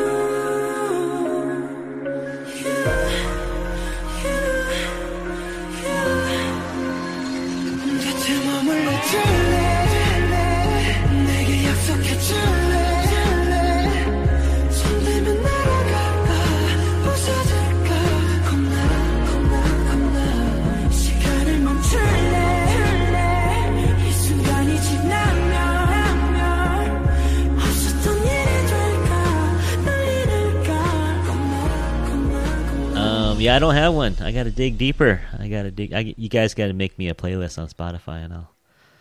[33.45, 34.15] yeah, I don't have one.
[34.21, 35.21] I got to dig deeper.
[35.37, 35.93] I got to dig.
[35.93, 38.49] I, you guys got to make me a playlist on Spotify and I'll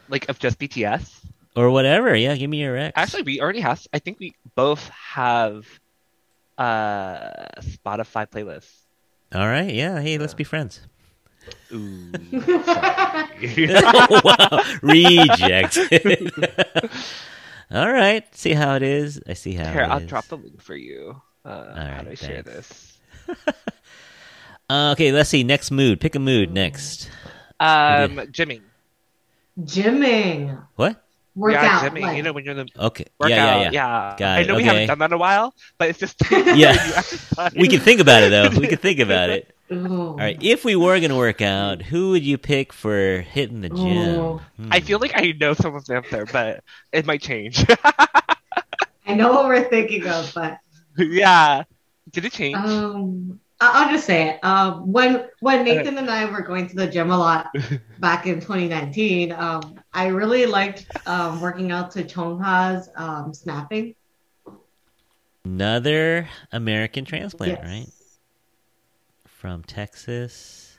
[0.08, 1.24] like of just BTS.
[1.56, 2.14] or whatever.
[2.14, 2.92] Yeah, give me your ex.
[2.94, 3.86] Actually, we already have.
[3.92, 5.66] I think we both have
[6.58, 8.74] uh Spotify playlists.
[9.34, 9.72] all right.
[9.72, 10.00] Yeah.
[10.00, 10.80] Hey, let's be friends.
[11.72, 12.12] Ooh.
[12.32, 14.62] oh, wow.
[14.82, 16.32] Rejected.
[17.70, 18.24] All right.
[18.34, 19.20] See how it is.
[19.26, 20.08] I see how Here, it I'll is.
[20.08, 21.20] drop the link for you.
[21.44, 22.98] Uh, how do I share this?
[24.70, 25.42] Uh, okay, let's see.
[25.44, 26.00] Next mood.
[26.00, 27.10] Pick a mood next.
[27.60, 28.60] Um, Jimmy.
[29.60, 30.64] Gymming.
[30.76, 31.00] What?
[31.36, 31.62] Workout.
[31.62, 32.00] yeah, Jimmy.
[32.00, 33.04] like- You know when you're in the Okay.
[33.18, 33.36] workout.
[33.36, 33.70] yeah, yeah, yeah.
[33.72, 34.16] yeah.
[34.18, 34.68] Got I it, know we okay.
[34.68, 37.02] haven't done that in a while, but it's just Yeah.
[37.56, 38.48] We can think about it though.
[38.58, 39.54] We can think about it.
[39.72, 40.08] Ooh.
[40.10, 40.40] All right.
[40.42, 44.38] If we were gonna work out, who would you pick for hitting the gym?
[44.56, 44.68] Hmm.
[44.70, 47.64] I feel like I know some of them there, but it might change.
[49.06, 50.58] I know what we're thinking of, but
[50.98, 51.64] yeah.
[52.10, 52.56] Did it change?
[52.56, 54.44] um, I- I'll just say it.
[54.44, 57.48] Um, when when Nathan and I were going to the gym a lot
[57.98, 63.94] back in 2019, um, I really liked um, working out to Chung Ha's um, snapping.
[65.44, 67.64] Another American transplant, Yes.
[67.64, 67.88] right?
[69.26, 70.78] From Texas.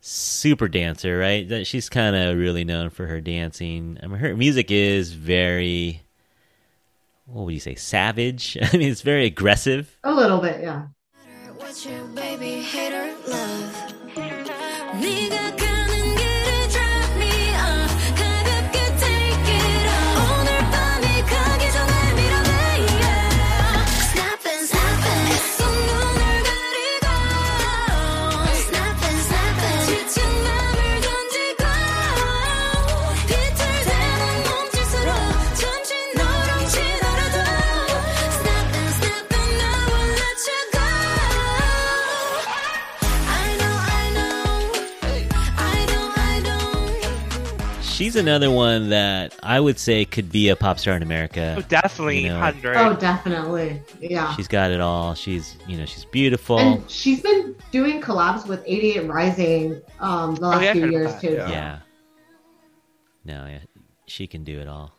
[0.00, 1.48] Super dancer, right?
[1.48, 3.98] That she's kind of really known for her dancing.
[4.02, 6.02] I mean, her music is very,
[7.26, 8.56] what would you say, savage?
[8.62, 9.96] I mean, it's very aggressive.
[10.02, 10.86] A little bit, yeah.
[11.72, 12.51] Your baby
[48.12, 51.64] She's another one that I would say could be a pop star in oh, America.
[51.70, 52.20] definitely.
[52.20, 52.40] you know.
[52.40, 52.76] 100.
[52.76, 54.36] Oh, definitely, yeah.
[54.36, 55.14] She's got it all.
[55.14, 56.58] She's, you know, she's beautiful.
[56.58, 61.20] And she's been doing collabs with 88 Rising um, the last yeah, few years that,
[61.22, 61.32] too.
[61.32, 61.48] yeah.
[61.48, 61.78] yeah.
[63.24, 63.60] No, yeah,
[64.04, 64.92] she can do it all.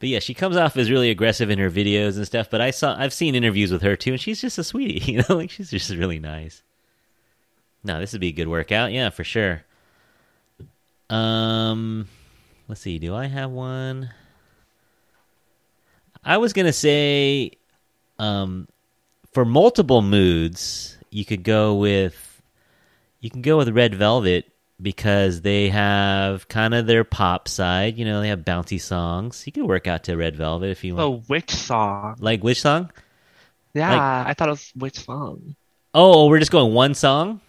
[0.00, 2.50] But yeah, she comes off as really aggressive in her videos and stuff.
[2.50, 4.98] But I saw, I've seen interviews with her too, and she's just a sweetie.
[5.12, 6.64] You know, like she's just really nice.
[7.84, 8.90] No, this would be a good workout.
[8.90, 9.62] Yeah, for sure.
[11.10, 12.08] Um,
[12.68, 12.98] let's see.
[12.98, 14.10] Do I have one?
[16.24, 17.52] I was gonna say,
[18.18, 18.68] um,
[19.32, 22.42] for multiple moods, you could go with,
[23.20, 27.98] you can go with Red Velvet because they have kind of their pop side.
[27.98, 29.42] You know, they have bouncy songs.
[29.46, 31.04] You could work out to Red Velvet if you want.
[31.04, 32.16] Oh, which song?
[32.18, 32.90] Like which song?
[33.74, 35.56] Yeah, I thought it was which song.
[35.92, 37.40] Oh, we're just going one song.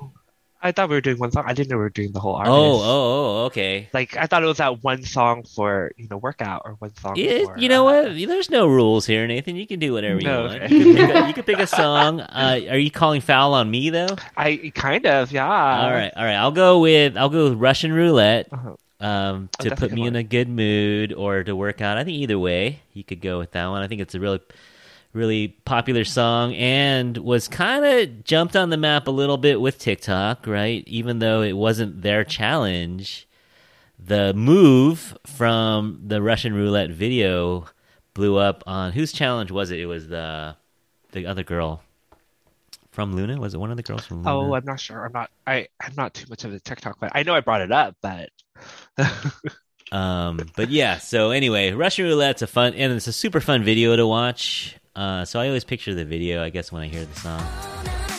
[0.65, 1.43] I thought we were doing one song.
[1.45, 2.51] I didn't know we were doing the whole artist.
[2.51, 3.87] Oh, oh, oh, okay.
[3.93, 7.13] Like I thought it was that one song for you know workout or one song.
[7.17, 8.27] It, for, you know uh, what?
[8.27, 9.55] There's no rules here, Nathan.
[9.55, 10.71] You can do whatever you want.
[10.71, 12.21] You can pick a, you can pick a song.
[12.21, 14.15] Uh, are you calling foul on me though?
[14.35, 15.45] I kind of yeah.
[15.47, 16.35] all right, all right.
[16.35, 18.75] I'll go with I'll go with Russian roulette Uh-huh.
[19.05, 21.97] um, Oh, to a put me in a good mood or to work out.
[21.99, 23.83] I think either way, you could go with that one.
[23.83, 24.39] I think it's a really,
[25.15, 29.79] really popular song and was kind of jumped on the map a little bit with
[29.79, 30.83] TikTok, right?
[30.87, 33.27] Even though it wasn't their challenge,
[33.97, 37.65] the move from the Russian roulette video
[38.13, 39.79] blew up on whose challenge was it?
[39.79, 40.55] It was the
[41.11, 41.81] the other girl
[42.91, 43.37] from Loona.
[43.37, 44.29] Was it one of the girls from Loona?
[44.29, 45.05] Oh, I'm not sure.
[45.05, 45.31] I'm not.
[45.47, 47.95] I I'm not too much of a TikTok, but I know I brought it up.
[48.01, 48.29] But
[49.91, 53.95] Um, but yeah, so anyway, Russian roulette's a fun and it's a super fun video
[53.95, 54.75] to watch.
[54.95, 58.14] Uh, so I always picture the video, I guess, when I hear the song.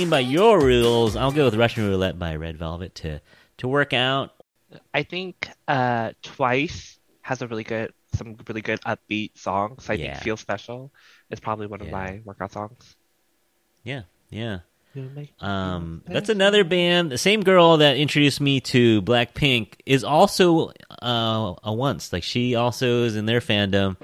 [0.00, 3.20] Playing by your rules, I'll go with Russian roulette by Red Velvet to
[3.58, 4.30] to work out.
[4.94, 9.90] I think uh Twice has a really good, some really good upbeat songs.
[9.90, 10.12] I Yeah.
[10.14, 10.90] think Feel Special
[11.30, 11.92] is probably one of Yeah.
[11.92, 12.96] my workout songs.
[13.84, 14.60] Yeah, yeah.
[14.94, 17.12] You know, like- Um, that's another band.
[17.12, 22.10] The same girl that introduced me to Blackpink is also uh, a once.
[22.12, 23.96] Like she also is in their fandom,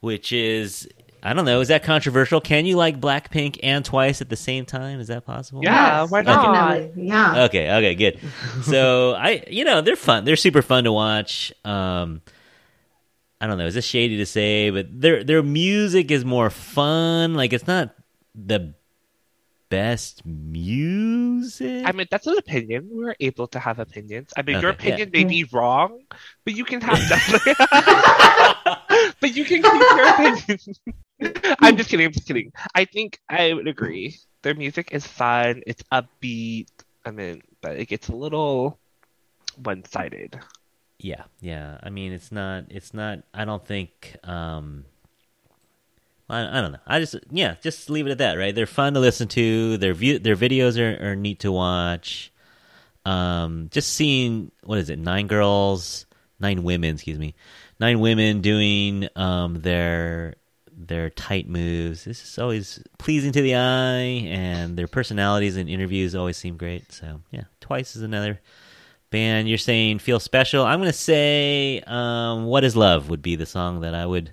[0.00, 0.88] which is
[1.22, 1.60] I don't know.
[1.60, 2.40] Is that controversial?
[2.40, 4.98] Can you like Blackpink and Twice at the same time?
[4.98, 5.60] Is that possible?
[5.62, 6.74] Yeah, Yes, why not?
[6.74, 7.04] definitely.
[7.06, 7.44] Yeah.
[7.44, 7.70] Okay.
[7.70, 7.94] Okay.
[7.94, 8.18] Good.
[8.64, 10.24] So I, you know, they're fun.
[10.24, 11.52] They're super fun to watch.
[11.64, 12.22] Um,
[13.40, 13.66] I don't know.
[13.66, 14.70] Is this shady to say?
[14.70, 17.34] But their their music is more fun.
[17.34, 17.94] Like it's not
[18.34, 18.74] the
[19.72, 21.86] best music.
[21.88, 22.88] I mean, that's an opinion.
[22.92, 24.28] We're able to have opinions.
[24.36, 24.94] I mean, your Okay, yeah.
[25.00, 26.04] opinion may be wrong,
[26.44, 27.54] but you can have definitely.
[29.20, 30.58] but you can keep your opinion.
[31.64, 32.04] I'm just kidding.
[32.06, 32.52] I'm just kidding.
[32.74, 34.18] I think I would agree.
[34.42, 35.62] Their music is fun.
[35.66, 36.68] It's upbeat.
[37.06, 38.78] I mean, but it gets a little
[39.56, 40.38] one-sided.
[40.98, 41.78] Yeah, yeah.
[41.82, 42.64] I mean, it's not.
[42.68, 43.20] It's not.
[43.32, 44.16] I don't think.
[44.24, 44.84] Um,
[46.32, 46.78] I, I don't know.
[46.86, 48.38] I just yeah, just leave it at that.
[48.38, 48.54] Right?
[48.54, 49.76] They're fun to listen to.
[49.76, 52.32] Their view, their videos are, are neat to watch.
[53.04, 54.98] Um, just seeing what is it?
[54.98, 56.06] Nine girls,
[56.40, 56.94] nine women.
[56.94, 57.34] Excuse me,
[57.78, 60.36] nine women doing um their
[60.74, 62.04] their tight moves.
[62.04, 66.92] This is always pleasing to the eye, and their personalities and interviews always seem great.
[66.92, 68.40] So yeah, twice is another
[69.10, 73.44] band you're saying feel special i'm gonna say um, what is love would be the
[73.44, 74.32] song that i would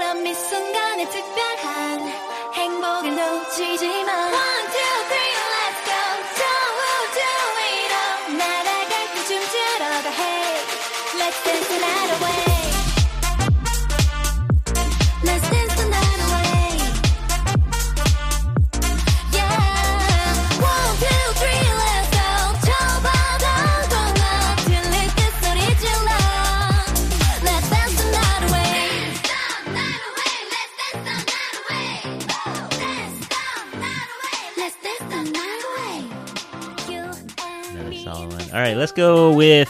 [38.71, 39.67] right let's go with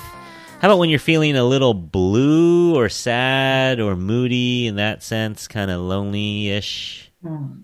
[0.61, 5.47] how about when you're feeling a little blue or sad or moody in that sense
[5.47, 7.61] kind of lonely-ish Hmm.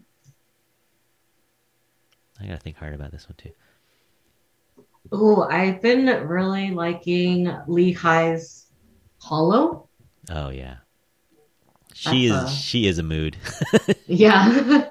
[2.41, 3.52] i gotta think hard about this one too
[5.10, 8.65] Oh, I've been really liking Lehigh's
[9.19, 9.88] Holo.
[10.30, 10.78] oh yeah
[11.93, 13.38] she That's is a- she is a mood
[14.08, 14.89] Yeah.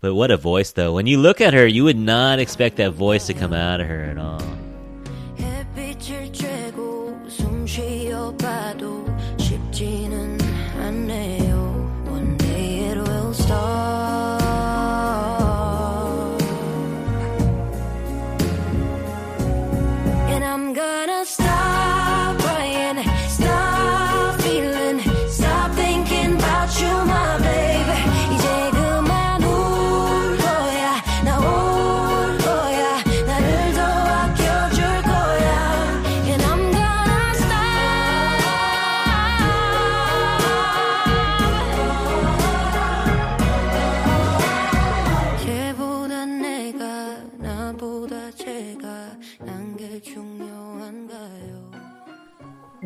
[0.00, 0.94] But what a voice, though.
[0.94, 3.86] When you look at her, you would not expect that voice to come out of
[3.86, 4.42] her at all.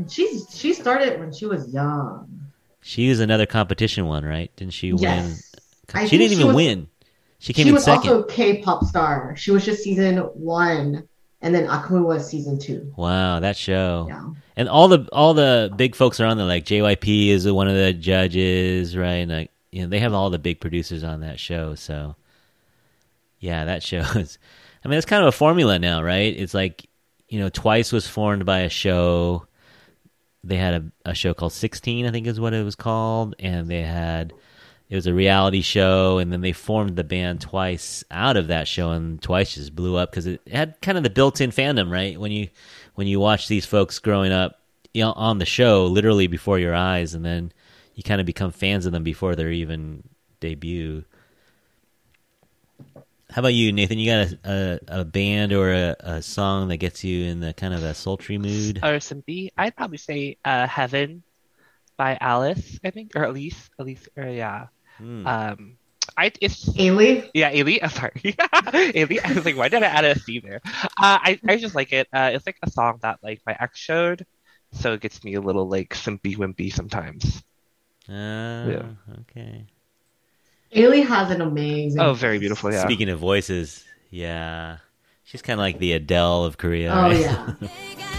[0.06, 2.28] And she's she started when she was young.
[2.80, 4.54] She was another competition one, right?
[4.56, 5.52] Didn't she Yes.
[5.92, 6.08] I win?
[6.08, 6.88] She didn't she even was- win.
[7.38, 8.08] She came She in was second.
[8.10, 9.34] also K-pop star.
[9.36, 11.06] She was just season one,
[11.42, 12.92] and then Akmu was season two.
[12.96, 14.06] Wow, that show.
[14.08, 14.30] Yeah.
[14.56, 16.46] And all the all the big folks are on there.
[16.46, 19.16] Like JYP is one of the judges, right?
[19.16, 21.74] And like, you know, they have all the big producers on that show.
[21.74, 22.16] So,
[23.38, 24.38] yeah, that show is.
[24.84, 26.34] I mean, it's kind of a formula now, right?
[26.36, 26.86] It's like,
[27.28, 29.46] you know, Twice was formed by a show.
[30.47, 33.68] They had a, a show called Sixteen, I think is what it was called, and
[33.68, 34.32] they had
[34.88, 38.68] it was a reality show, and then they formed the band Twice out of that
[38.68, 42.18] show, and Twice just blew up because it had kind of the built-in fandom, right?
[42.18, 42.49] When you
[42.94, 44.61] when you watch these folks growing up
[44.94, 47.53] you know, on the show, literally before your eyes, and then
[47.94, 50.05] you kind of become fans of them before they're even
[50.40, 51.05] debut.
[53.37, 53.99] How about you, Nathan?
[53.99, 57.53] You got a a, a band or a, a song that gets you in the
[57.53, 58.82] kind of a sultry mood?
[58.82, 61.22] Or some B, I'd probably say uh, Heaven
[61.99, 63.68] by Alice, I think, or Elise.
[63.78, 64.68] Elise, or yeah.
[64.97, 65.26] Hmm.
[65.26, 65.76] Um,
[66.16, 67.28] I it's Ailee.
[67.34, 67.78] yeah, Ailee.
[67.82, 68.12] I'm sorry,
[68.97, 69.20] Ailee.
[69.22, 70.62] I was like, why did I add a C there?
[70.64, 72.09] Uh, I I just like it.
[72.11, 74.24] Uh, it's like a song that like my ex showed,
[74.72, 77.43] so it gets me a little like simpy wimpy sometimes.
[78.09, 78.89] Ah, Yeah.
[79.20, 79.66] okay.
[80.74, 82.00] Ailee has an amazing.
[82.00, 82.72] Oh, very beautiful.
[82.72, 82.82] Yeah.
[82.84, 84.78] Speaking of voices, yeah,
[85.24, 86.92] she's kind of like the Adele of Korea.
[86.92, 87.20] Oh right?
[87.20, 87.54] yeah.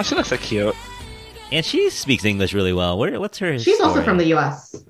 [0.00, 0.74] Oh, she looks so cute.
[1.52, 2.96] And she speaks English really well.
[2.96, 3.58] Where, what's her?
[3.58, 4.82] She's also from the U.S.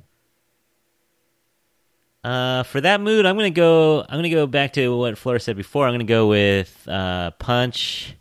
[2.22, 4.02] Uh, for that mood, I'm gonna go.
[4.02, 5.88] I'm gonna go back to what Floris said before.
[5.88, 8.14] I'm gonna go with uh, Punch,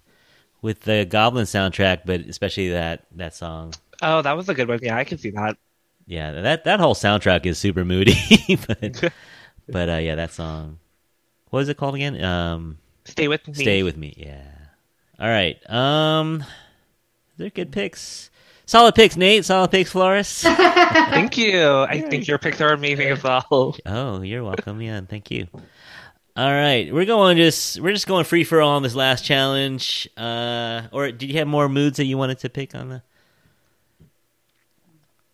[0.64, 3.76] with the Goblin soundtrack, but especially that that song.
[4.02, 4.80] Oh, that was a good one.
[4.82, 5.58] Yeah, I can see that.
[6.08, 8.18] Yeah, that that whole soundtrack is super moody.
[8.68, 9.14] but
[9.68, 10.80] but uh, yeah, that song.
[11.52, 12.20] What is it called again?
[12.24, 13.54] Um, Stay with me.
[13.54, 14.16] Stay with me.
[14.18, 14.42] Yeah.
[15.20, 15.60] All right.
[15.70, 16.44] Um,
[17.40, 18.30] they're good picks.
[18.66, 19.46] Solid picks, Nate.
[19.46, 20.44] Solid picks, Floris.
[20.44, 21.80] Thank you.
[21.90, 23.76] I think your picks are amazing as well.
[23.86, 24.80] Oh, you're welcome.
[24.82, 25.48] Yeah, thank you.
[26.38, 30.08] All right, we're going just we're just going free for all on this last challenge.
[30.16, 33.02] Uh, or did you have more moods that you wanted to pick on the?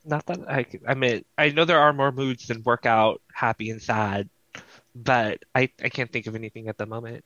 [0.05, 0.65] Not that I.
[0.87, 4.29] I mean, I know there are more moods than workout, happy, and sad,
[4.95, 7.25] but I I can't think of anything at the moment.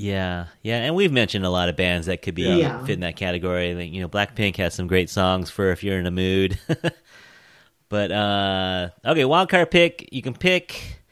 [0.00, 2.82] Yeah, yeah, and we've mentioned a lot of bands that could be Yeah.
[2.86, 3.74] fit in that category.
[3.74, 6.58] Like you know, Blackpink has some great songs for if you're in a mood.
[7.90, 10.08] but uh, okay, wildcard pick.
[10.10, 11.02] You can pick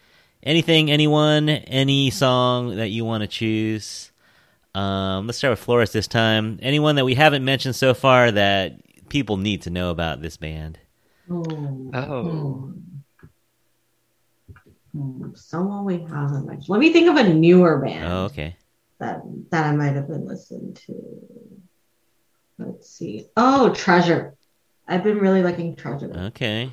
[0.43, 4.11] anything, anyone, any song that you want to choose.
[4.75, 6.59] Um, let's start with Floris this time.
[6.63, 8.81] Anyone that we haven't mentioned so far that
[9.11, 10.79] people need to know about this band.
[11.27, 11.91] Hmm.
[11.95, 12.73] Oh.
[14.93, 15.31] Hmm.
[15.35, 16.71] Someone we haven't mentioned.
[16.71, 18.57] Let me think of a newer band Oh, okay.
[18.99, 20.95] That that I might have been listening to.
[22.59, 23.27] Let's see.
[23.37, 24.35] Oh, Treasure.
[24.87, 26.11] I've been really liking Treasure.
[26.17, 26.73] Okay.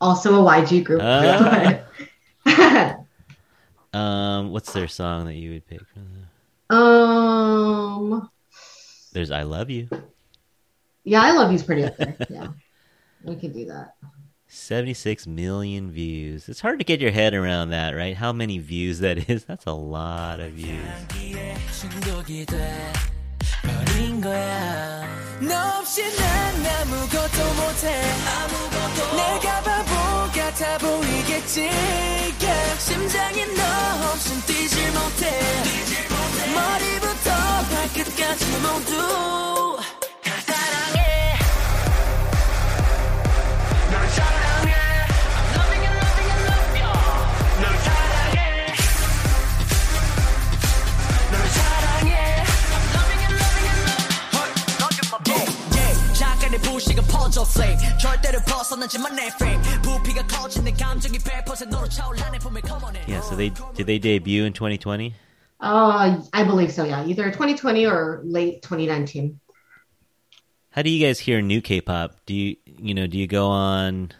[0.00, 1.00] Also a YG group.
[1.02, 1.80] Ah.
[3.94, 5.82] Um, what's their song that you would pick?
[6.70, 8.30] um.
[9.12, 9.88] There's "I Love You."
[11.04, 12.16] Yeah, I love you's pretty up there.
[12.30, 12.48] Yeah,
[13.22, 13.94] we could do that.
[14.54, 16.46] 76 million views.
[16.46, 18.14] It's hard to get your head around that, right?
[18.14, 19.44] How many views that is?
[19.46, 20.84] That's a lot of views.
[56.91, 62.37] 잠깐의 부식은 퍼져 flame 절대로 벗어나지만 내 frame 부피가 커지는 감정이 100% 너로 차올라 내
[62.37, 65.13] 품에 come on in Yeah, so they did they debut in 2020?
[65.59, 66.83] Uh, I believe so.
[66.83, 69.39] Yeah, either 2020 or late 2019.
[70.69, 72.13] How do you guys hear new K-pop?
[72.25, 74.11] Do you you know, do you go on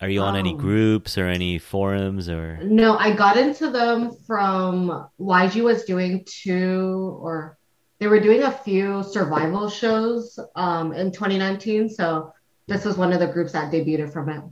[0.00, 4.10] are you on any Um, groups or any forums or No, I got into them
[4.26, 7.56] from YG was doing two or
[7.99, 11.89] they were doing a few survival shows um in 2019.
[11.89, 12.33] So
[12.67, 14.43] this was one of the groups that debuted from it.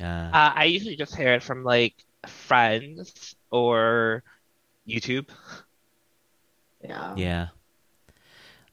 [0.00, 1.94] uh, Uh, I usually just hear it from like
[2.26, 4.22] friends or
[4.88, 5.28] YouTube.
[6.82, 7.14] Yeah.
[7.16, 7.48] yeah.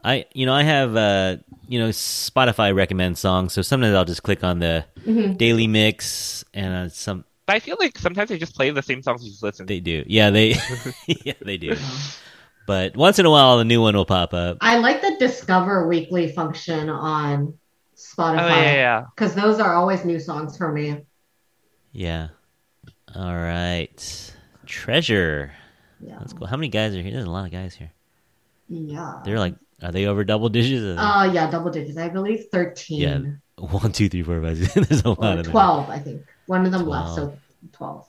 [0.03, 4.23] I you know, I have uh you know, Spotify recommends songs, so sometimes I'll just
[4.23, 5.37] click on the Mhm.
[5.37, 9.01] daily mix and uh, some But I feel like sometimes they just play the same
[9.01, 9.65] songs you just listen.
[9.65, 10.03] they do.
[10.07, 10.55] Yeah, they
[11.07, 11.75] yeah, they do.
[12.65, 14.57] But once in a while a new one will pop up.
[14.61, 20.03] I like the Discover Weekly function on Oh Spotify yeah, yeah, because those are always
[20.05, 21.01] new songs for me.
[21.91, 22.29] Yeah.
[23.15, 24.33] All right.
[24.65, 25.51] Treasure.
[25.99, 26.17] Yeah.
[26.19, 26.47] That's cool.
[26.47, 27.11] How many guys are here?
[27.11, 27.91] There's a lot of guys here.
[28.67, 29.21] Yeah.
[29.23, 30.83] They're like, are they over double digits?
[30.99, 31.97] Oh, Uh, yeah, double digits.
[31.97, 33.19] I believe 13 Yeah,
[33.57, 34.57] One, two, three, four, five.
[34.57, 34.73] six.
[34.89, 35.51] There's a lot or of them.
[35.51, 36.21] 12, I think.
[36.47, 37.37] One of them left, so
[37.73, 38.07] 12.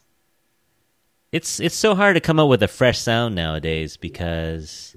[1.35, 4.95] It's it's so hard to come up with a fresh sound nowadays because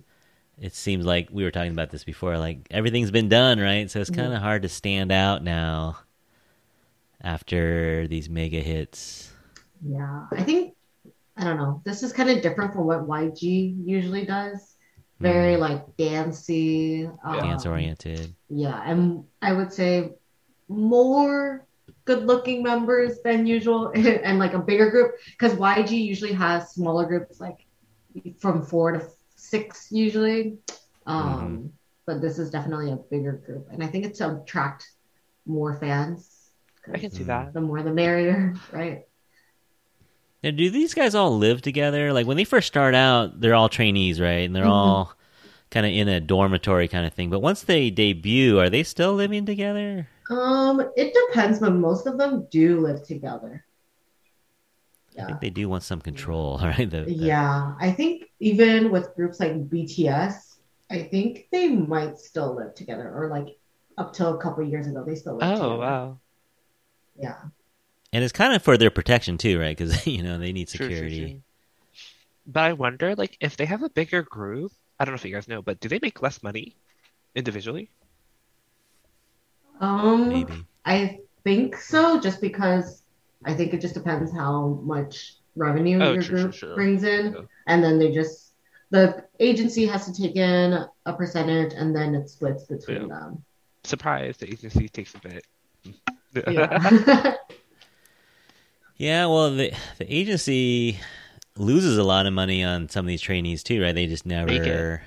[0.61, 2.37] it seems like we were talking about this before.
[2.37, 3.89] Like everything's been done, right?
[3.89, 5.97] So it's kind of hard to stand out now
[7.23, 9.31] after these mega hits.
[9.83, 10.75] Yeah, I think
[11.37, 11.81] I don't know.
[11.83, 14.75] This is kind of different from what YG usually does.
[15.19, 18.35] Very like dancey, um, Dance oriented.
[18.51, 20.11] Yeah, and I would say
[20.67, 21.66] more
[22.07, 27.39] good-looking members than usual, and like a bigger group because YG usually has smaller groups,
[27.39, 27.59] like
[28.39, 29.01] from four to
[29.35, 30.57] six usually.
[31.05, 31.73] Um,
[32.07, 34.87] But this is definitely a bigger group, and I think it's to attract
[35.45, 36.19] more fans.
[36.93, 37.53] I can see that.
[37.53, 39.03] The more, the merrier, right?
[40.43, 42.13] Now, do these guys all live together?
[42.13, 44.45] Like when they first start out, they're all trainees, right?
[44.47, 44.71] And they're Mhm.
[44.71, 45.13] all
[45.69, 47.29] kind of in a dormitory kind of thing.
[47.29, 50.07] But once they debut, are they still living together?
[50.29, 53.63] Um, it depends, but most of them do live together.
[55.17, 55.25] I Yeah.
[55.27, 56.89] think they do want some control, right?
[56.89, 60.57] The, the- Yeah, I think even with groups like BTS,
[60.91, 63.57] I think they might still live together, or like
[63.97, 65.73] up till a couple years ago, they still lived together.
[65.73, 66.19] Oh wow.
[67.19, 67.37] Yeah.
[68.13, 69.75] And it's kind of for their protection too, right?
[69.75, 71.31] Because you know they need True, true, security.
[71.31, 71.41] true.
[72.45, 75.33] But I wonder, like, if they have a bigger group, I don't know if you
[75.33, 76.75] guys know, but do they make less money
[77.35, 77.89] individually?
[79.79, 80.65] Um, Maybe.
[80.85, 83.03] I think so, just because
[83.45, 86.75] I think it just depends how much revenue Oh, your true, true, group true.
[86.75, 87.41] brings in, Yeah.
[87.67, 88.53] and then they just
[88.89, 90.73] the agency has to take in
[91.05, 93.43] a percentage, and then it splits between them.
[93.83, 95.45] Surprise, the agency takes a bit.
[96.45, 97.33] Yeah.
[98.97, 100.99] Yeah, well, the the agency
[101.57, 103.93] loses a lot of money on some of these trainees too, right?
[103.93, 104.65] They just Make it.
[104.65, 105.03] never,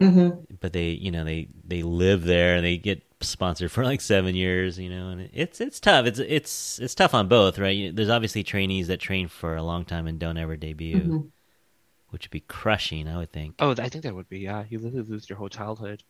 [0.00, 2.60] hmm but they, you know, they they live there.
[2.60, 6.06] They get sponsored for like seven years, you know, and it's it's tough.
[6.06, 7.94] It's it's it's tough on both, right?
[7.94, 11.30] There's obviously trainees that train for a long time and don't ever debut, Mhm.
[12.10, 13.56] which would be crushing, I would think.
[13.58, 14.64] Oh, I think that would be, yeah.
[14.68, 16.02] You literally lose your whole childhood.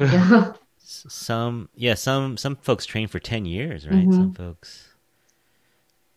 [0.00, 0.52] Yeah.
[0.88, 4.06] Some, yeah, some some folks train for ten years, right?
[4.12, 4.94] Some folks,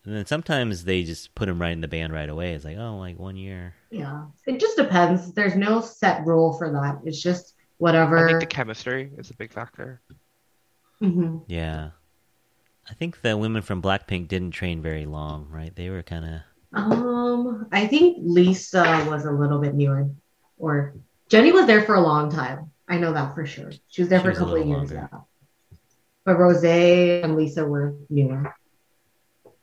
[0.04, 2.52] and then sometimes they just put them right in the band right away.
[2.54, 3.74] It's like, oh, like one year.
[3.90, 4.26] Yeah.
[4.46, 5.32] It just depends.
[5.32, 7.00] There's no set rule for that.
[7.04, 10.00] It's just I think the chemistry is a big factor.
[11.00, 11.44] Mhm.
[11.48, 11.90] Yeah.
[12.88, 15.74] I think the women from Blackpink didn't train very long, right?
[15.74, 16.40] They were kind of.
[16.72, 20.08] Um, I think Lisa was a little bit newer,
[20.58, 20.94] or
[21.28, 22.70] Jennie was there for a long time.
[22.88, 23.70] I know that for sure.
[23.88, 25.08] She was there She for a was a couple of years longer.
[25.12, 25.26] now.
[26.24, 28.54] But Rose and Lisa were newer.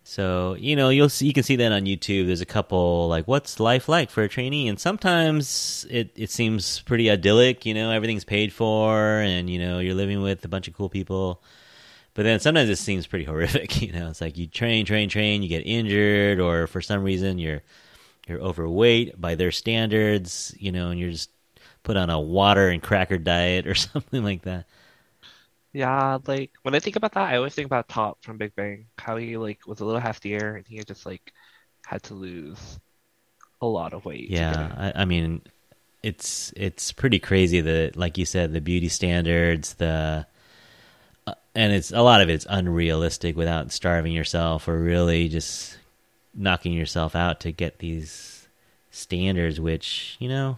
[0.09, 2.27] So you know you'll see, you can see that on YouTube.
[2.27, 6.79] There's a couple like what's life like for a trainee, and sometimes it it seems
[6.79, 7.65] pretty idyllic.
[7.65, 10.87] You know everything's paid for, and you know you're living with a bunch of cool
[10.87, 11.43] people.
[12.13, 13.81] But then sometimes it seems pretty horrific.
[13.81, 17.37] You know, it's like you train, train, train, you get injured, or for some reason
[17.37, 17.61] you're
[18.29, 20.55] you're overweight by their standards.
[20.57, 21.31] You know, and you're just
[21.83, 24.67] put on a water and cracker diet or something like that.
[25.77, 28.87] Yeah, like when I think about that, I always think about Top from Big Bang,
[28.97, 31.33] how he like was a little heftier and he just like
[31.85, 32.79] had to lose
[33.61, 34.41] a lot of weight.
[34.41, 35.41] Yeah, I, I mean,
[36.03, 40.27] it's it's pretty crazy that, like you said, the beauty standards, the
[41.25, 45.77] uh, and it's a lot of it's unrealistic without starving yourself or really just
[46.35, 48.47] knocking yourself out to get these
[48.91, 50.57] standards, which you know,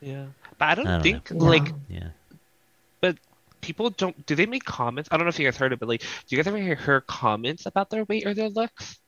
[0.00, 1.30] Yeah, but I don't, I don't think know.
[1.30, 2.10] like Yeah.
[3.62, 4.26] People don't.
[4.26, 5.08] Do they make comments?
[5.12, 6.76] I don't know if you guys heard it, but like, do you guys ever hear
[6.76, 8.98] her comments about their weight or their looks?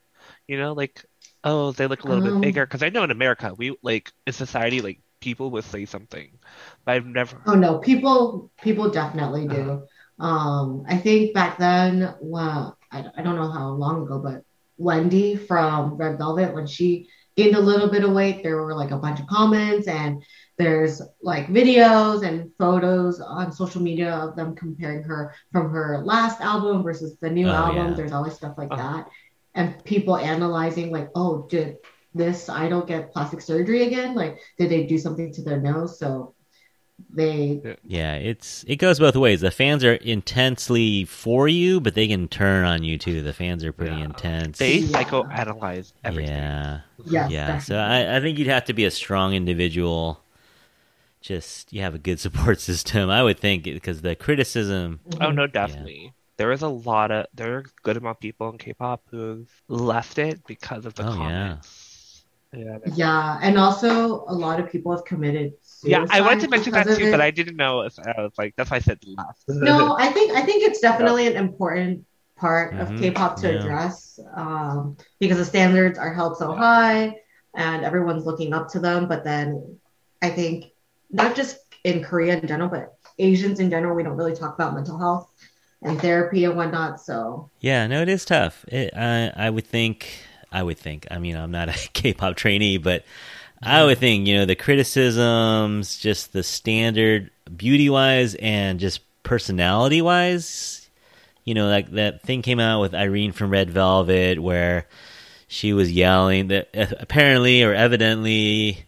[0.48, 1.04] You know, like,
[1.44, 2.66] oh, they look a little Um, bit bigger.
[2.66, 6.38] Because I know in America, we like in society, like people would say something,
[6.84, 7.42] but I've never.
[7.46, 9.86] Oh no, people people definitely do.
[10.18, 14.42] Um, I think back then, well, I, I don't know how long ago, but
[14.78, 18.92] Wendy from Red Velvet, when she gained a little bit of weight, there were like
[18.92, 20.22] a bunch of comments and
[20.56, 26.40] there's like videos and photos on social media of them comparing her from her last
[26.40, 27.88] album versus the new Oh, album.
[27.88, 27.94] yeah.
[27.94, 28.82] There's always stuff like Uh-huh.
[28.82, 29.08] that.
[29.54, 31.76] And people analyzing like, oh, did
[32.14, 34.14] this idol get plastic surgery again?
[34.14, 35.98] Like, did they do something to their nose?
[35.98, 36.34] So
[37.12, 38.14] they yeah.
[38.16, 39.40] It's it goes both ways.
[39.40, 43.22] The fans are intensely for you, but they can turn on you too.
[43.22, 44.04] The fans are pretty Yeah.
[44.04, 44.58] intense.
[44.58, 45.04] They Yeah.
[45.04, 46.34] psychoanalyze everything.
[46.36, 46.80] Yeah.
[47.04, 47.78] Yes, yeah so.
[47.78, 50.23] I, I think you'd have to be a strong individual
[51.24, 55.46] just you have a good support system i would think because the criticism Oh no,
[55.46, 56.12] definitely.
[56.36, 59.48] There is a lot of there are a good amount of people in K-pop who've
[59.68, 62.24] left it because of the Oh, comments.
[62.52, 62.78] Yeah.
[62.84, 65.52] they're- Yeah, and also a lot of people have committed
[65.82, 67.20] Yeah, I wanted to mention that because of too, but.
[67.20, 69.44] I didn't know if I was like that's why I said left.
[69.48, 72.04] No, I think I think it's definitely an important
[72.36, 73.58] part Mhm, of K-pop to yeah.
[73.60, 77.16] address um, because the standards are held so high
[77.54, 79.06] and everyone's looking up to them.
[79.08, 79.78] But then
[80.20, 80.73] I think
[81.14, 84.74] not just in Korea in general, but Asians in general, we don't really talk about
[84.74, 85.30] mental health
[85.82, 87.00] and therapy and whatnot.
[87.00, 90.06] So yeah no it is tough it, I, I would think
[90.52, 93.04] i would think i mean i'm not a k-pop trainee but
[93.62, 100.02] i would think you know the criticisms just the standard beauty wise and just personality
[100.02, 100.90] wise
[101.44, 104.86] you know like that thing came out with irene from red velvet where
[105.48, 108.84] she was yelling that uh, apparently or evidently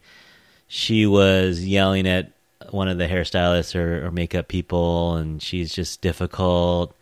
[0.66, 2.32] she was yelling at
[2.70, 6.96] one of the hairstylists or, or makeup people and she's just difficult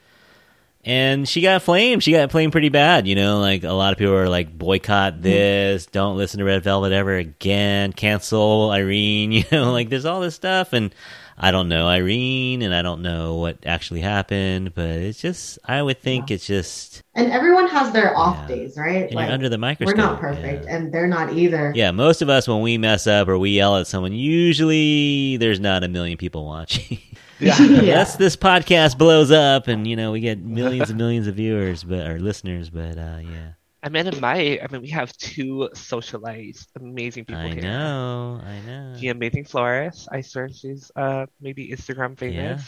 [0.85, 2.03] and she got flamed.
[2.03, 3.07] She got flamed pretty bad.
[3.07, 5.23] You know, like a lot of people were like, boycott hmm.
[5.23, 9.33] this, don't listen to Red Velvet ever again, cancel Irene.
[9.35, 10.95] You know, like there's all this stuff, and
[11.37, 15.83] I don't know Irene, and I don't know what actually happened, but it's just, I
[15.83, 18.55] would think it's just, And everyone has their off Yeah.
[18.57, 19.11] days, right?
[19.11, 19.97] you're under the microscope.
[19.97, 20.77] we're not perfect, Yeah.
[20.77, 21.73] and they're not either.
[21.75, 25.61] Yeah, most of us when we mess up or we yell at someone, usually there's
[25.61, 26.99] not a million people watching.
[27.41, 27.61] Yeah.
[27.61, 27.79] Yeah.
[27.81, 31.83] Unless this podcast blows up and you know we get millions and millions of viewers,
[31.83, 33.55] but or listeners, but uh, yeah,
[33.85, 37.65] I mean, in my, I mean, we have two socialized, amazing people I here.
[37.65, 38.97] I know, I know.
[38.97, 40.09] The amazing Floris.
[40.11, 42.65] I swear she's uh maybe Instagram famous.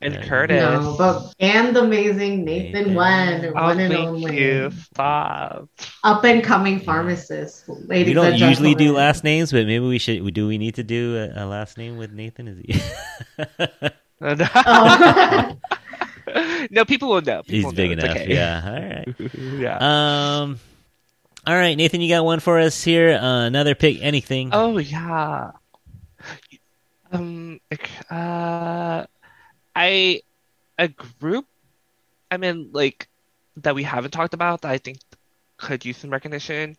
[0.00, 0.24] And Yeah.
[0.26, 0.62] Curtis.
[0.62, 2.94] No, but and the amazing Nathan Nathan.
[2.94, 4.70] Wen, oh, one and thank only you.
[4.70, 5.68] Stop.
[6.02, 7.68] up and coming pharmacist.
[7.68, 10.32] Ladies we don't and usually do last names, but maybe we should.
[10.32, 12.48] Do we need to do a, a last name with Nathan?
[12.48, 12.80] Is he?
[14.24, 15.56] Oh.
[16.70, 17.42] no, people will know.
[17.46, 18.04] He's People will big know.
[18.04, 18.16] Enough.
[18.16, 18.34] okay.
[18.34, 18.62] Yeah.
[19.18, 19.34] All right.
[19.58, 20.40] yeah.
[20.42, 20.58] Um.
[21.44, 23.14] All right, Nathan, you got one for us here.
[23.14, 24.50] Uh, another pick, anything.
[24.52, 25.52] Oh yeah.
[27.10, 27.60] Um.
[28.10, 29.04] Uh.
[29.74, 30.22] I
[30.78, 31.46] a group.
[32.30, 33.08] I mean, like
[33.58, 34.98] that we haven't talked about that I think
[35.56, 36.76] could use some recognition.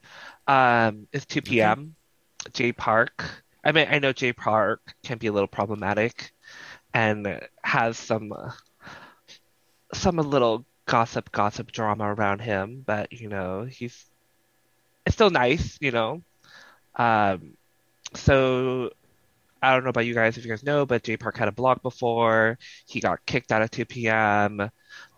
[0.47, 1.91] Um, is 2PM
[2.53, 3.23] Jay Park.
[3.63, 6.33] I mean, I know Jay Park can be a little problematic,
[6.93, 8.51] and has some uh,
[9.95, 12.83] some little gossip, gossip drama around him.
[12.85, 14.09] But you know, he's
[15.05, 16.23] it's still nice, you know.
[16.97, 17.57] Um,
[18.15, 18.91] so
[19.61, 21.51] I don't know about you guys if you guys know, but Jay Park had a
[21.53, 22.59] blog before.
[22.87, 24.69] He got kicked out of 2PM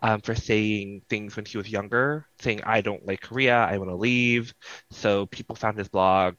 [0.01, 3.89] Um, for saying things when he was younger, saying I don't like Korea, I want
[3.91, 4.53] to leave.
[4.91, 6.36] So people found his blog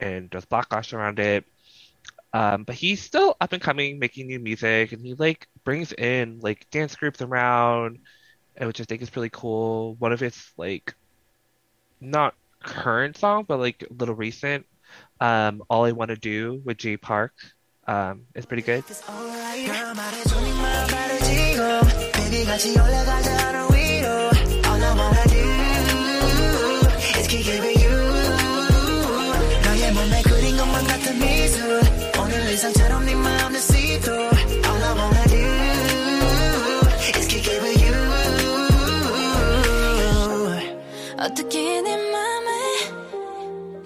[0.00, 1.46] and there's backlash around it.
[2.32, 6.38] Um, but he's still up and coming, making new music, and he like brings in
[6.40, 7.98] like dance groups around,
[8.56, 9.96] and which I think is really cool.
[9.96, 10.94] One of his like
[12.00, 14.66] not current song, but like a little recent.
[15.20, 17.32] Um, All I Want to Do with Jay Park
[17.86, 18.84] um, is pretty good.
[41.29, 42.51] 어떻게 내 맘에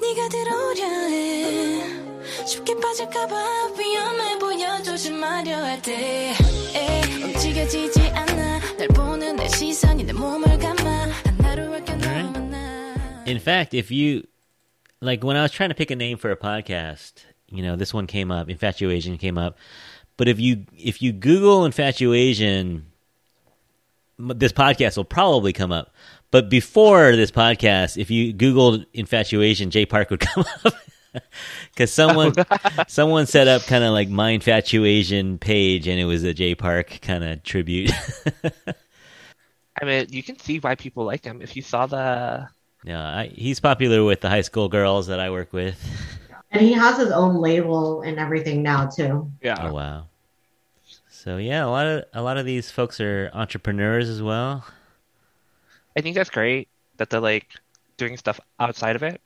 [0.02, 6.34] 네가 들어오려 해 쉽게 빠질까봐 위험해 보여 조심하려 할때
[7.24, 13.74] 움직여지지 않아 날 보는 내 시선이 내 몸을 감아 하나로 아껴 너와 나 In fact,
[13.76, 14.24] if you
[15.02, 17.94] like when I was trying to pick a name for a podcast, you know, this
[17.94, 19.56] one came up, Infatuation came up.
[20.18, 22.86] But if you if you Google Infatuation,
[24.20, 25.94] m- this podcast will probably come up.
[26.31, 30.75] But before this podcast, if you Googled Infatuation, Jay Park would come up.
[31.71, 32.59] Because someone oh,
[32.89, 36.99] someone set up kind of like my infatuation page, and it was a Jay Park
[37.03, 37.93] kind of tribute.
[39.81, 42.49] I mean, you can see why people like him if you saw the.
[42.85, 45.79] yeah, I, he's popular with the high school girls that I work with.
[46.51, 49.31] And he has his own label and everything now too.
[49.43, 49.57] Yeah.
[49.61, 50.07] Oh wow.
[51.09, 54.65] So yeah, a lot of a lot of these folks are entrepreneurs as well.
[55.97, 57.49] I think that's great that they're like
[57.97, 59.21] doing stuff outside of it.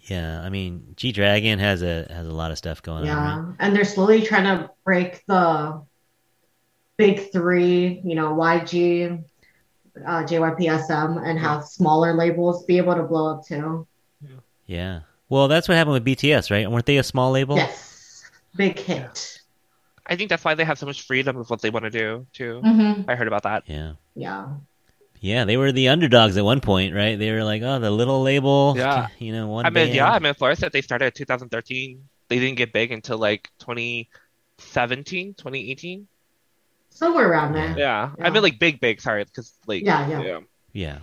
[0.00, 3.16] Yeah, I mean, G Dragon has a has a lot of stuff going Yeah.
[3.18, 3.46] on.
[3.46, 3.56] Right?
[3.60, 5.82] And they're slowly trying to break the
[6.96, 9.22] big three, you know, YG,
[10.06, 13.86] uh, JYPSM, and have smaller labels be able to blow up too.
[14.66, 15.00] Yeah.
[15.28, 16.70] Well, that's what happened with BTS, right?
[16.70, 17.56] Weren't they a small label?
[17.56, 18.22] Yes.
[18.56, 19.40] Big hit.
[20.06, 22.26] I think that's why they have so much freedom of what they want to do
[22.32, 22.60] too.
[22.60, 23.64] hmm I heard about that.
[23.66, 23.92] Yeah.
[24.14, 24.46] Yeah.
[25.26, 27.18] Yeah, they were the underdogs at one point, right?
[27.18, 28.74] They were like, oh, the little label.
[28.76, 29.08] Yeah.
[29.18, 29.94] You know, one I mean, band.
[29.94, 32.00] yeah, I mean, Floris said they started in 2013.
[32.28, 36.06] They didn't get big until like 2017, 2018.
[36.90, 37.74] Somewhere around there.
[37.76, 38.30] Yeah, I Yeah.
[38.30, 39.00] mean, like big, big.
[39.00, 40.22] Sorry, because like Yeah, yeah.
[40.22, 40.40] yeah.
[40.72, 40.98] Yeah.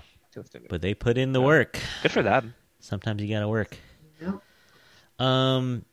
[0.70, 1.46] But they put in the Yeah.
[1.46, 1.80] work.
[2.02, 2.56] Good for them.
[2.80, 3.78] Sometimes you got to work.
[4.22, 4.40] Yep.
[5.20, 5.86] Um,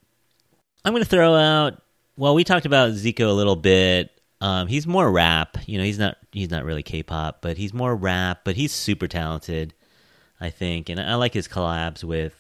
[0.85, 1.83] I'm going to throw out.
[2.17, 4.11] Well, we talked about Zico a little bit.
[4.41, 5.59] Um, he's more rap.
[5.67, 8.41] You know, he's not he's not really K-pop, but he's more rap.
[8.45, 9.75] But he's super talented,
[10.41, 12.35] I think, and I like his collabs with.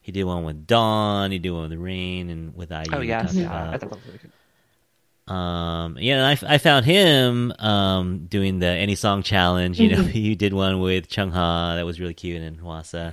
[0.00, 1.30] He did one with Dawn.
[1.30, 2.84] He did one with Rain and with IU.
[2.92, 3.44] Oh we yes, yeah.
[3.46, 3.68] about.
[3.74, 4.32] I thought that was really good.
[5.34, 9.78] Um, yeah, and I, I found him um, doing the any song challenge.
[9.78, 10.08] You know, Mhm.
[10.08, 13.12] he did one with Chung Ha that was really cute and Hwasa.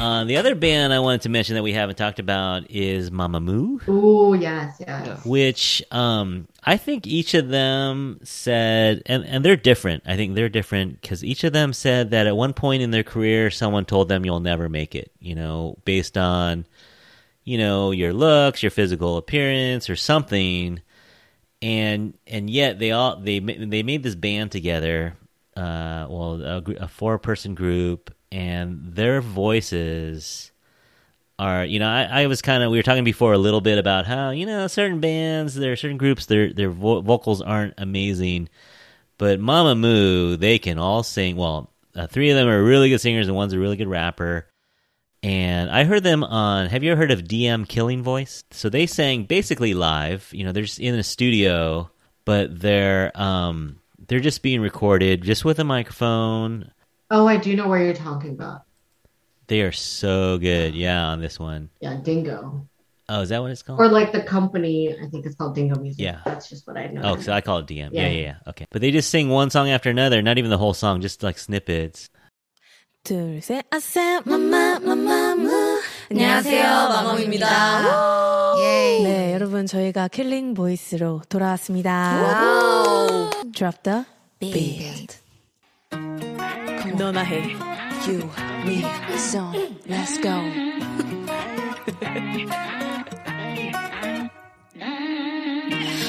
[0.00, 3.80] Uh, the other band I wanted to mention that we haven't talked about is Mamamoo,
[3.88, 5.24] Oh yes, yes.
[5.24, 10.04] which um, I think each of them said, and, and they're different.
[10.06, 13.02] I think they're different because each of them said that at one point in their
[13.04, 16.66] career, someone told them you'll never make it, you know, based on,
[17.44, 20.80] you know, your looks, your physical appearance, or something.
[21.62, 25.16] And and yet they all they ma- they made this band together,
[25.56, 30.52] uh, well, a, a four person group, and their voices
[31.38, 33.78] are you know I, I was kind of we were talking before a little bit
[33.78, 37.74] about how you know certain bands there are certain groups their their vo- vocals aren't
[37.78, 38.48] amazing
[39.18, 43.28] but Mamamoo they can all sing well uh, three of them are really good singers
[43.28, 44.46] and one's a really good rapper
[45.22, 48.44] and I heard them on have you ever heard of DM Killing Voice?
[48.52, 51.90] So they sang basically live you know they're just in a studio
[52.24, 53.78] but they're um
[54.08, 56.70] they're just being recorded, just with a microphone.
[57.10, 58.62] Oh, I do know where you're talking about.
[59.48, 61.06] They are so good, yeah.
[61.06, 62.68] On this one, yeah, Dingo.
[63.08, 63.78] Oh, is that what it's called?
[63.80, 66.02] Or like the company, I think it's called Dingo Music.
[66.02, 67.02] Yeah, that's just what I know.
[67.04, 67.90] Oh, so I call it DM.
[67.92, 68.02] Yeah.
[68.02, 68.34] yeah, yeah, yeah.
[68.48, 71.22] Okay, but they just sing one song after another, not even the whole song, just
[71.22, 72.10] like snippets.
[76.10, 77.82] 안녕하세요, 마마무입니다.
[79.02, 82.22] 네, 여러분, 저희가 킬링 보이스로 돌아왔습니다.
[83.52, 84.04] Drop the
[84.38, 85.18] beat.
[86.96, 87.56] 너나 해.
[88.06, 88.30] You,
[88.64, 88.84] me,
[89.16, 89.52] song,
[89.88, 90.32] let's go.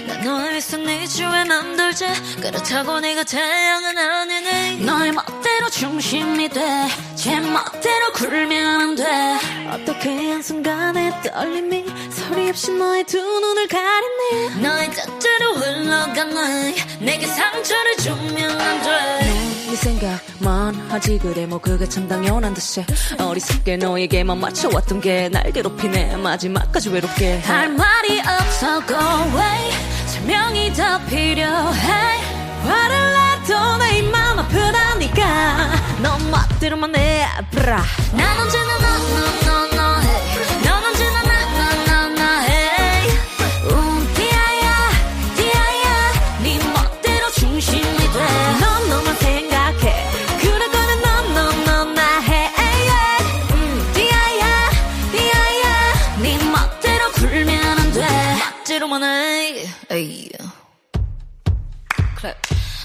[0.07, 2.05] 난 너의 위선 네 주에 맘돌지
[2.41, 6.87] 그렇다고 네가 태양은 아니네 너의 멋대로 중심이 돼
[7.27, 9.03] 제 멋대로 굴면 안 돼.
[9.69, 14.61] 어떻게 한순간에 떨림이 소리 없이 너의 두 눈을 가리네.
[14.61, 18.87] 너의 뜻대로 흘러간 날 내게 상처를 주면 안돼.
[19.67, 22.85] 네 생각만 하지 그래 뭐 그게 참 당연한 듯이.
[23.19, 26.15] 어리석게 너에게만 맞춰왔던 게 날 괴롭히네.
[26.15, 27.39] 마지막까지 외롭게.
[27.41, 29.71] 할 말이 없어 go away
[30.07, 32.17] 설명이 더 필요해?
[32.63, 35.56] 화를 내도 내 입만 아프다니까
[36.01, 37.83] 너 멋대로만 해브라.
[38.13, 39.46] 난 언제나 너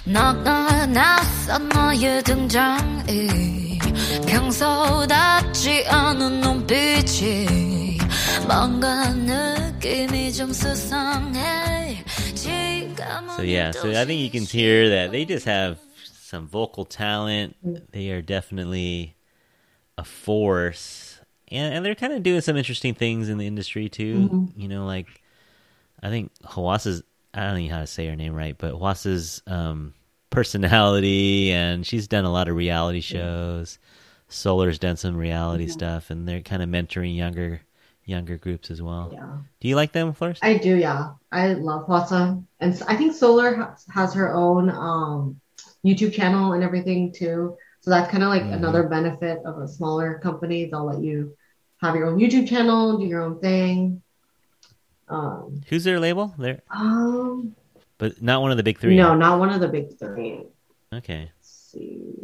[0.05, 3.79] 너가 낯선 너의 등장이
[4.27, 7.97] 평소답지 않은 눈빛이
[8.47, 12.03] 뭔가 느낌이 좀 수상해
[13.35, 15.79] So yeah, so I think you can hear that they just have
[16.21, 17.55] some vocal talent.
[17.91, 19.15] They are definitely
[19.97, 21.19] a force,
[21.51, 24.49] and and they're kind of doing some interesting things in the industry too.
[24.55, 25.07] You know, like
[26.01, 27.03] I think Hawasa's
[27.34, 29.94] I don't know how to say her name right, but Hawasa's um,
[30.30, 33.78] personality, and she's done a lot of reality shows.
[34.28, 37.60] Solar's done some reality stuff, and they're kind of mentoring younger
[38.04, 39.10] younger groups as well.
[39.12, 39.38] Yeah.
[39.60, 40.40] Do you like them, Floris?
[40.42, 41.12] I do, yeah.
[41.30, 42.44] I love Hwasa.
[42.58, 45.40] And I think Solar has, has her own um,
[45.86, 47.56] YouTube channel and everything too.
[47.80, 48.54] So that's kind of like Mhm.
[48.54, 50.64] another benefit of a smaller company.
[50.66, 51.36] They'll let you
[51.80, 54.01] have your own YouTube channel, do your own thing.
[55.12, 56.34] Um, Who's their label?
[56.38, 57.54] They're um
[57.98, 58.96] but not one of the big three.
[58.96, 60.42] no, not one of the big three.
[60.92, 61.30] Okay.
[61.38, 62.14] Let's see.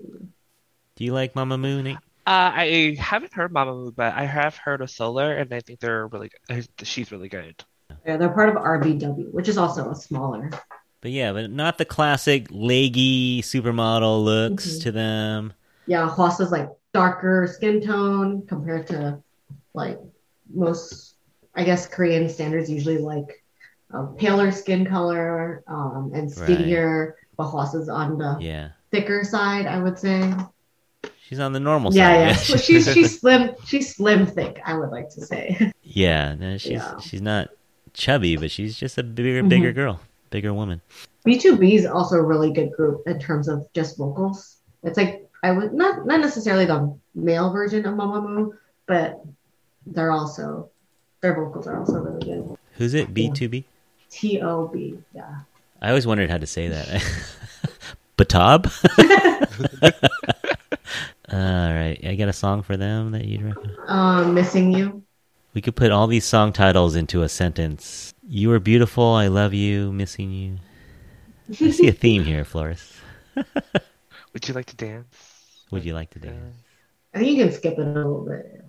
[0.97, 1.97] Do you like Mamamoo, Nate?
[2.27, 6.07] Uh, I haven't heard Mamamoo, but I have heard of Solar, and I think they're
[6.09, 6.69] really good.
[6.83, 7.63] She's really good.
[8.05, 10.51] Yeah, they're part of RBW, which is also a smaller.
[11.01, 14.83] But yeah, but not the classic leggy supermodel looks Mhm.
[14.83, 15.53] to them.
[15.87, 19.23] Yeah, Hwasa's like darker skin tone compared to
[19.75, 19.99] like
[20.53, 21.08] most,
[21.59, 23.43] I guess, Korean standards usually like
[23.91, 28.69] a paler skin color um, and skinnier, but Hwasa's on the Yeah.
[28.93, 30.33] thicker side, I would say.
[31.21, 32.21] She's on the normal Yeah, side.
[32.21, 32.33] yeah.
[32.37, 35.73] So she's she's slim, she's slim thick, I would like to say.
[35.83, 36.99] yeah, no, she's Yeah.
[37.01, 37.49] she's not
[37.93, 39.49] chubby, but she's just a bigger Mhm.
[39.49, 40.01] bigger girl,
[40.31, 40.81] bigger woman.
[41.27, 44.59] BTOB is also a really good group in terms of just vocals.
[44.85, 48.53] It's like I would not not necessarily the male version of Mamamoo,
[48.87, 49.21] but
[49.87, 50.71] they're also
[51.21, 52.57] their vocals are also really good.
[52.75, 53.13] Who's it?
[53.13, 53.65] B two B.
[54.11, 55.41] T O B, yeah.
[55.81, 56.89] I always wondered how to say that.
[58.17, 58.67] Batab.
[61.31, 61.39] All
[61.75, 63.77] right, I got a song for them that you'd recommend.
[63.87, 65.03] Um, missing you.
[65.55, 68.15] We could put all these song titles into a sentence.
[68.27, 69.05] You are beautiful.
[69.05, 69.93] I love you.
[69.93, 70.57] Missing you.
[71.51, 72.93] I see a theme here, Floris.
[73.35, 75.65] Would you like to dance?
[75.71, 76.57] Would you like to dance?
[77.15, 78.65] I think you can skip it a little bit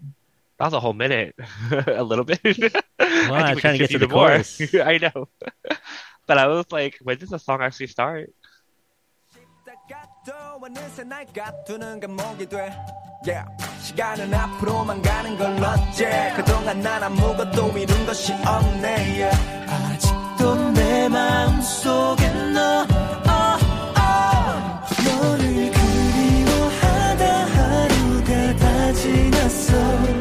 [0.59, 1.35] That was a whole minute,
[1.87, 2.41] a little bit.
[2.45, 4.29] Well, I I'm think we trying to can get to skip the even more.
[4.29, 4.61] chorus.
[4.75, 5.29] I know,
[6.27, 8.33] but I was like, when does the song actually start?
[10.27, 10.33] 또
[10.63, 12.73] 어느새 날 가두는 감옥이 돼
[13.27, 13.45] yeah.
[13.83, 18.87] 시간은 앞으로만 가는 걸 어째 그동안 난 아무것도 이룬 것이 없네
[19.21, 19.37] yeah.
[19.69, 22.87] 아직도 내 마음속에 너
[23.29, 23.61] oh,
[24.01, 24.57] oh.
[25.05, 30.18] 너를 그리워하다 하루가 다 지났어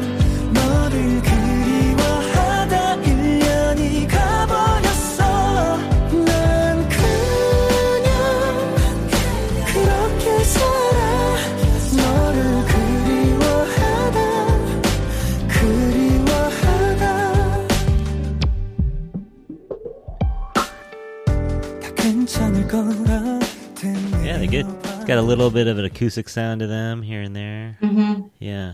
[25.29, 27.77] little bit of an acoustic sound to them here and there.
[27.81, 28.27] Mm-hmm.
[28.39, 28.73] Yeah,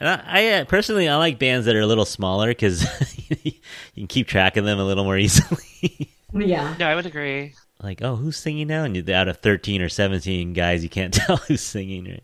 [0.00, 2.84] and I, I uh, personally I like bands that are a little smaller because
[3.44, 3.52] you
[3.94, 6.10] can keep track of them a little more easily.
[6.32, 6.74] Yeah.
[6.78, 7.54] No, I would agree.
[7.82, 8.84] like, oh, who's singing now?
[8.84, 12.04] And you- out of thirteen or seventeen guys, you can't tell who's singing.
[12.04, 12.22] Right?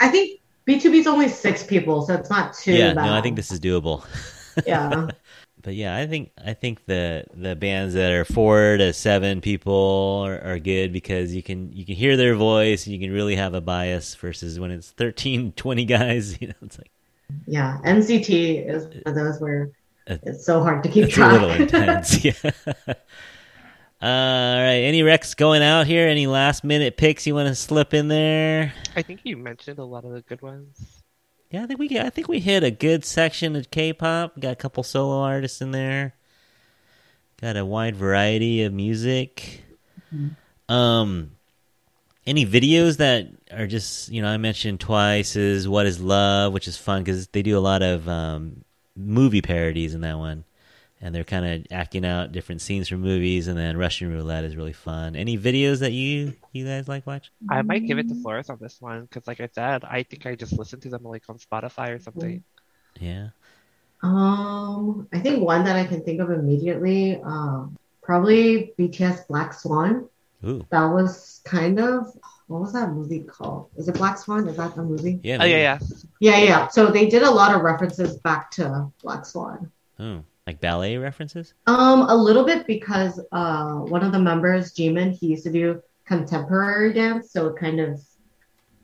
[0.00, 3.04] I think BTOB is only six people, so it's not too yeah, bad.
[3.06, 4.04] no, I think this is doable.
[4.66, 5.08] Yeah.
[5.68, 10.22] But yeah, I think I think the the bands that are four to seven people
[10.24, 13.36] are, are good because you can you can hear their voice and you can really
[13.36, 16.38] have a bias versus when it's 13, 20 guys.
[16.40, 16.90] You know, it's like
[17.46, 17.76] Yeah.
[17.84, 19.68] NCT is one of those where
[20.08, 21.60] Uh, it's so hard to keep it's a little track.
[21.74, 22.24] intense.
[22.24, 22.32] Yeah.
[24.00, 26.08] All right, any Rex going out here?
[26.08, 28.72] Any last minute picks you want to slip in there?
[28.96, 30.97] I think you mentioned a lot of the good ones.
[31.50, 34.38] Yeah, I think we I think we hit a good section of K-pop.
[34.38, 36.14] Got a couple solo artists in there.
[37.40, 39.62] Got a wide variety of music.
[40.68, 41.30] Um,
[42.26, 46.68] any videos that are just you know I mentioned twice is "What Is Love," which
[46.68, 50.44] is fun because they do a lot of um, movie parodies in that one,
[51.00, 53.46] and they're kind of acting out different scenes from movies.
[53.48, 55.16] And then Russian Roulette is really fun.
[55.16, 57.30] Any videos that you you guys like watch?
[57.48, 60.26] I might give it to Floris on this one because, like I said, I think
[60.26, 62.42] I just listened to them like on Spotify or something.
[62.98, 63.28] Yeah.
[64.02, 70.08] Um, I think one that I can think of immediately, um, probably BTS Black Swan.
[70.46, 70.64] Ooh.
[70.70, 73.68] That was kind of what was that movie called?
[73.76, 74.48] Is it Black Swan?
[74.48, 75.20] Is that the movie?
[75.22, 75.38] Yeah.
[75.40, 75.78] Oh yeah, yeah.
[76.20, 76.68] Yeah, yeah.
[76.68, 79.70] So they did a lot of references back to Black Swan.
[79.98, 81.52] Oh, like ballet references.
[81.66, 85.82] Um, a little bit because uh one of the members, Jimin, he used to do
[86.06, 88.00] contemporary dance, so it kind of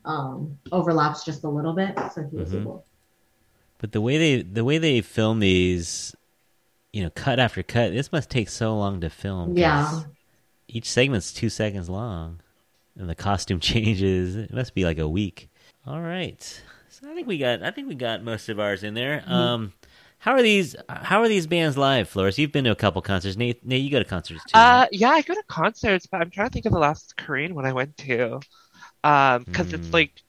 [0.05, 1.99] um overlaps just a little bit.
[2.15, 2.61] So he was Mhm.
[2.61, 2.85] able.
[3.79, 6.15] But the way they the way they film these,
[6.93, 9.57] you know, cut after cut, this must take so long to film.
[9.57, 10.03] Yeah.
[10.69, 12.41] Each segment's two seconds long,
[12.95, 14.37] and the costume changes.
[14.37, 15.49] It must be like a week.
[15.87, 16.63] All right.
[16.91, 19.25] So I think we got I think we got most of ours in there.
[19.27, 19.73] Um,
[20.25, 22.39] how are these How are these bands live, Floris?
[22.39, 23.37] You've been to a couple concerts.
[23.37, 24.59] Nate, Nate, you go to concerts too.
[24.59, 24.89] Uh, right?
[24.93, 27.67] yeah, I go to concerts, but I'm trying to think of the last Korean one
[27.67, 28.41] I went to.
[29.05, 29.75] Um, because Mm.
[29.75, 30.23] it's like,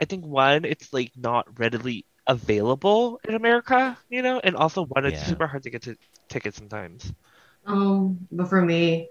[0.00, 5.04] I think one, it's like not readily available in America, you know, and also one,
[5.06, 5.26] it's Yeah.
[5.26, 5.96] super hard to get to
[6.28, 7.12] tickets sometimes.
[7.66, 9.10] Um, but for me,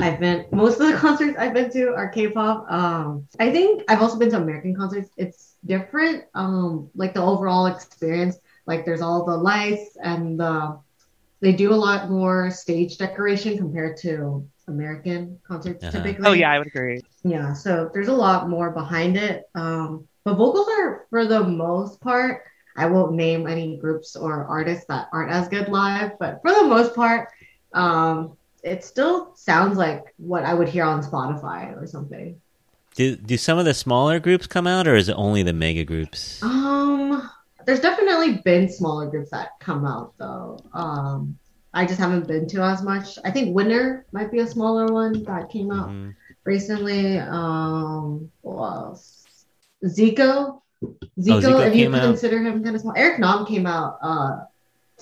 [0.00, 2.70] I've been most of the concerts I've been to are K-pop.
[2.70, 5.10] Um, I think I've also been to American concerts.
[5.16, 6.24] It's different.
[6.34, 8.38] Um, like the overall experience.
[8.66, 10.78] Like there's all the lights and the
[11.40, 15.92] they do a lot more stage decoration compared to American concerts Uh-huh.
[16.02, 16.26] typically.
[16.26, 17.02] Oh yeah, I would agree.
[17.22, 19.44] Yeah, so there's a lot more behind it.
[19.54, 22.44] Um, but vocals are, for the most part,
[22.76, 26.64] I won't name any groups or artists that aren't as good live, but for the
[26.64, 27.28] most part,
[27.74, 32.40] um, it still sounds like what I would hear on Spotify or something.
[32.94, 35.84] do do some of the smaller groups come out, or is it only the mega
[35.84, 36.42] groups?
[36.42, 37.28] Um,
[37.66, 40.58] there's definitely been smaller groups that come out though.
[40.72, 41.38] Um,
[41.72, 43.18] I just haven't been to as much.
[43.24, 45.88] I think Winner might be a smaller one that came out.
[45.90, 46.14] Mhm.
[46.44, 47.18] recently.
[47.18, 49.24] Um, what else?
[49.82, 50.60] Zico.
[50.84, 50.90] Zico,
[51.30, 52.02] Oh, Zico if you came out.
[52.02, 52.92] consider him kind of small.
[52.96, 54.40] Eric Nam came out uh,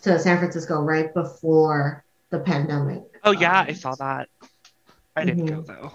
[0.02, 3.02] to San Francisco right before the pandemic.
[3.24, 4.28] Oh yeah, Um, I saw that.
[5.16, 5.66] I didn't go Mhm.
[5.66, 5.92] though.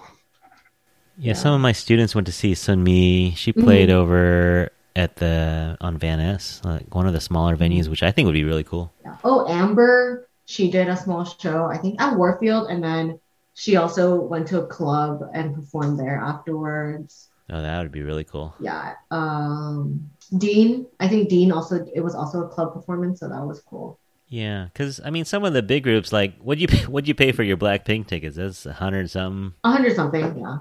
[1.16, 3.32] Yeah, some of my students went to see Sun Mi.
[3.34, 8.02] She played over at the on Van Ness, like one of the smaller venues, which
[8.02, 8.92] I think would be really cool.
[9.24, 13.20] Oh, Amber, she did a small show, I think at Warfield, and then
[13.54, 17.28] she also went to a club and performed there afterwards.
[17.50, 18.54] Oh, that would be really cool.
[18.60, 18.94] Yeah.
[19.10, 23.60] Um, Dean, I think Dean also, it was also a club performance, so that was
[23.60, 23.98] cool.
[24.28, 27.14] Yeah, because I mean, some of the big groups, like what you pay, what you
[27.14, 28.36] pay for your Blackpink tickets?
[28.36, 29.54] That's a hundred something.
[29.64, 30.58] A hundred something, yeah.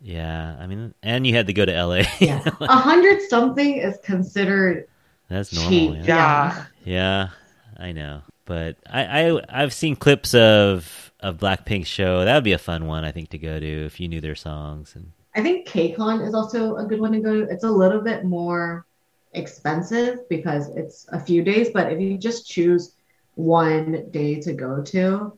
[0.00, 2.02] Yeah, I mean, and you had to go to LA.
[2.20, 2.42] Yeah.
[2.60, 4.88] A hundred something is considered
[5.28, 5.70] That's normal.
[5.70, 5.90] cheap.
[6.04, 6.04] Yeah.
[6.04, 6.64] Yeah.
[6.84, 7.28] Yeah,
[7.76, 12.24] I know, but I, I I've seen clips of of Blackpink's show.
[12.24, 14.36] That would be a fun one, I think, to go to if you knew their
[14.36, 14.94] songs.
[14.94, 17.52] And I think KCON is also a good one to go to.
[17.52, 18.86] It's a little bit more
[19.32, 22.94] expensive because it's a few days, but if you just choose
[23.34, 25.32] one day to go to,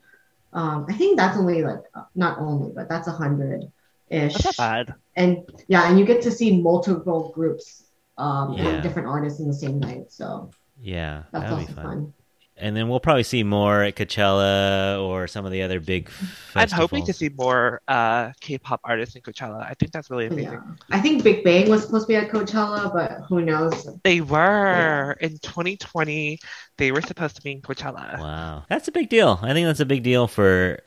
[0.53, 1.83] um, I think that's only like
[2.15, 3.71] not only, but that's a hundred
[4.11, 4.35] ish.
[4.57, 4.95] Bad.
[5.17, 5.39] And
[5.69, 7.85] yeah, and you get to see multiple groups
[8.19, 8.69] um, Yeah.
[8.69, 10.11] and different artists in the same night.
[10.13, 10.51] So
[10.81, 11.85] yeah, that's that would also be fun.
[11.85, 12.15] fun.
[12.63, 16.11] And then we'll probably see more at Coachella or some of the other big.
[16.55, 19.65] I'm hoping to see more uh, K-pop artists in Coachella.
[19.65, 20.53] I think that's really amazing.
[20.53, 20.61] Yeah.
[20.91, 23.89] I think Big Bang was supposed to be at Coachella, but who knows?
[24.05, 26.39] They were in 2020.
[26.77, 28.19] They were supposed to be in Coachella.
[28.21, 29.39] Wow, that's a big deal.
[29.41, 30.81] I think that's a big deal for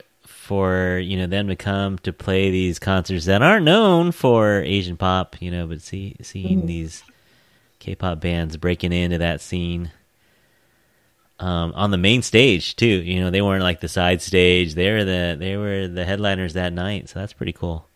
[0.44, 4.98] for you know them to come to play these concerts that aren't known for Asian
[4.98, 6.68] pop, you know, but see seeing Mhm.
[6.68, 7.04] these
[7.80, 9.92] K-pop bands breaking into that scene
[11.40, 12.86] um, on the main stage too.
[12.86, 16.54] You know, they weren't like the side stage; they were the they were the headliners
[16.54, 17.10] that night.
[17.10, 17.88] So that's pretty cool.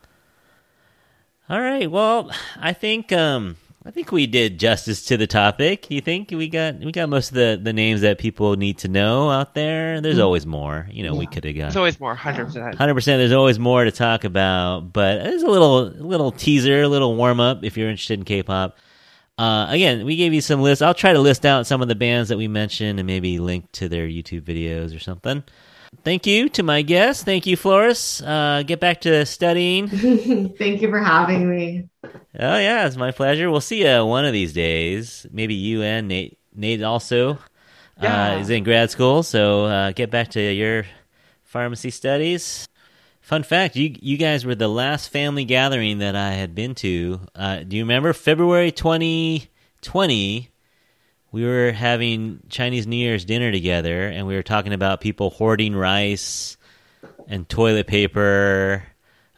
[1.49, 2.29] All right, well,
[2.59, 3.55] I think um,
[3.87, 5.89] I think we did justice to the topic.
[5.89, 8.89] You think we got we got most of the, the names that people need to
[8.89, 10.01] know out there?
[10.01, 10.89] There's always more.
[10.91, 12.75] You know, we could have got There's always more, 100%.
[12.75, 13.21] Hundred percent.
[13.21, 17.39] There's always more to talk about, but there's a little little teaser, a little warm
[17.39, 18.77] up if you're interested in K-pop.
[19.37, 20.81] Uh, again, we gave you some lists.
[20.81, 23.71] I'll try to list out some of the bands that we mentioned and maybe link
[23.73, 25.45] to their YouTube videos or something.
[26.03, 27.23] Thank you to my guests.
[27.23, 28.21] Thank you, Floris.
[28.21, 29.87] Uh, get back to studying.
[30.57, 31.89] Thank you for having me.
[32.03, 33.51] Oh yeah, it's my pleasure.
[33.51, 35.25] We'll see you one of these days.
[35.31, 36.37] Maybe you and Nate.
[36.55, 37.39] Nate also
[38.01, 38.35] Yeah.
[38.35, 40.85] uh, is in grad school, so uh, get back to your
[41.43, 42.67] pharmacy studies.
[43.21, 47.19] Fun fact: you you guys were the last family gathering that I had been to.
[47.35, 49.49] Uh, do you remember February twenty
[49.81, 50.49] twenty?
[51.31, 55.75] We were having Chinese New Year's dinner together, and we were talking about people hoarding
[55.75, 56.57] rice
[57.27, 58.83] and toilet paper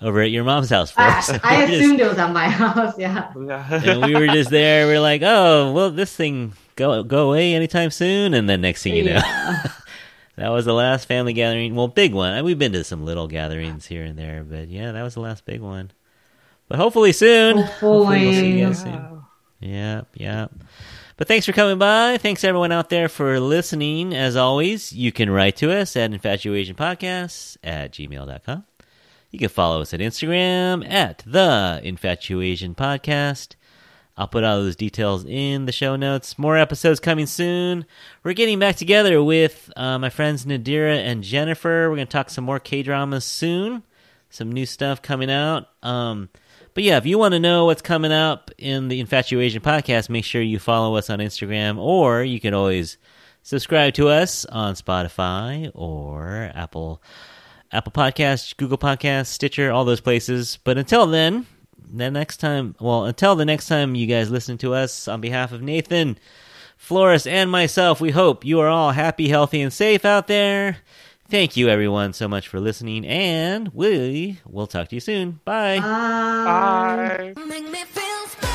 [0.01, 0.93] over at your mom's house.
[0.95, 1.41] I, Floris.
[1.43, 2.93] I We just- assumed it was at my house.
[2.97, 3.31] Yeah.
[3.35, 4.87] and we were just there.
[4.87, 8.33] We are like, oh, well, this thing go go away anytime soon.
[8.33, 9.71] And then next thing you know, Yeah.
[10.37, 11.75] that was the last family gathering.
[11.75, 12.31] Well, big one.
[12.33, 15.21] And We've been to some little gatherings here and there, but yeah, that was the
[15.21, 15.91] last big one.
[16.69, 17.57] But hopefully soon.
[17.57, 18.93] Hopefully we'll see you guys soon.
[18.93, 19.25] Wow.
[19.59, 20.51] Yep, yep.
[21.19, 22.17] But thanks for coming by.
[22.17, 24.15] Thanks everyone out there for listening.
[24.15, 28.63] As always, you can write to us at infatuasianpodcasts at gmail.com.
[29.29, 33.55] You can follow us at Instagram at the Infatuasian Podcast.
[34.15, 36.39] I'll put all those details in the show notes.
[36.39, 37.85] More episodes coming soon.
[38.23, 41.89] We're getting back together with uh, my friends Nadira and Jennifer.
[41.89, 43.83] We're going to talk some more K dramas soon.
[44.29, 45.67] Some new stuff coming out.
[45.83, 46.29] Um,
[46.79, 50.23] but yeah, if you want to know what's coming up in the Infatuasian podcast, make
[50.23, 52.97] sure you follow us on Instagram, or you can always
[53.43, 57.03] subscribe to us on Spotify or Apple
[57.69, 60.57] Apple Podcasts, Google Podcasts, Stitcher, all those places.
[60.63, 61.47] But until then,
[61.93, 65.51] the next time, well, until the next time you guys listen to us, on behalf
[65.51, 66.17] of Nathan,
[66.77, 70.77] Floris, and myself, we hope you are all happy, healthy, and safe out there.
[71.29, 75.39] Thank you, everyone, so much for listening, and we will talk to you soon.
[75.45, 75.79] Bye.
[75.79, 77.33] Bye.
[77.35, 78.48] Bye.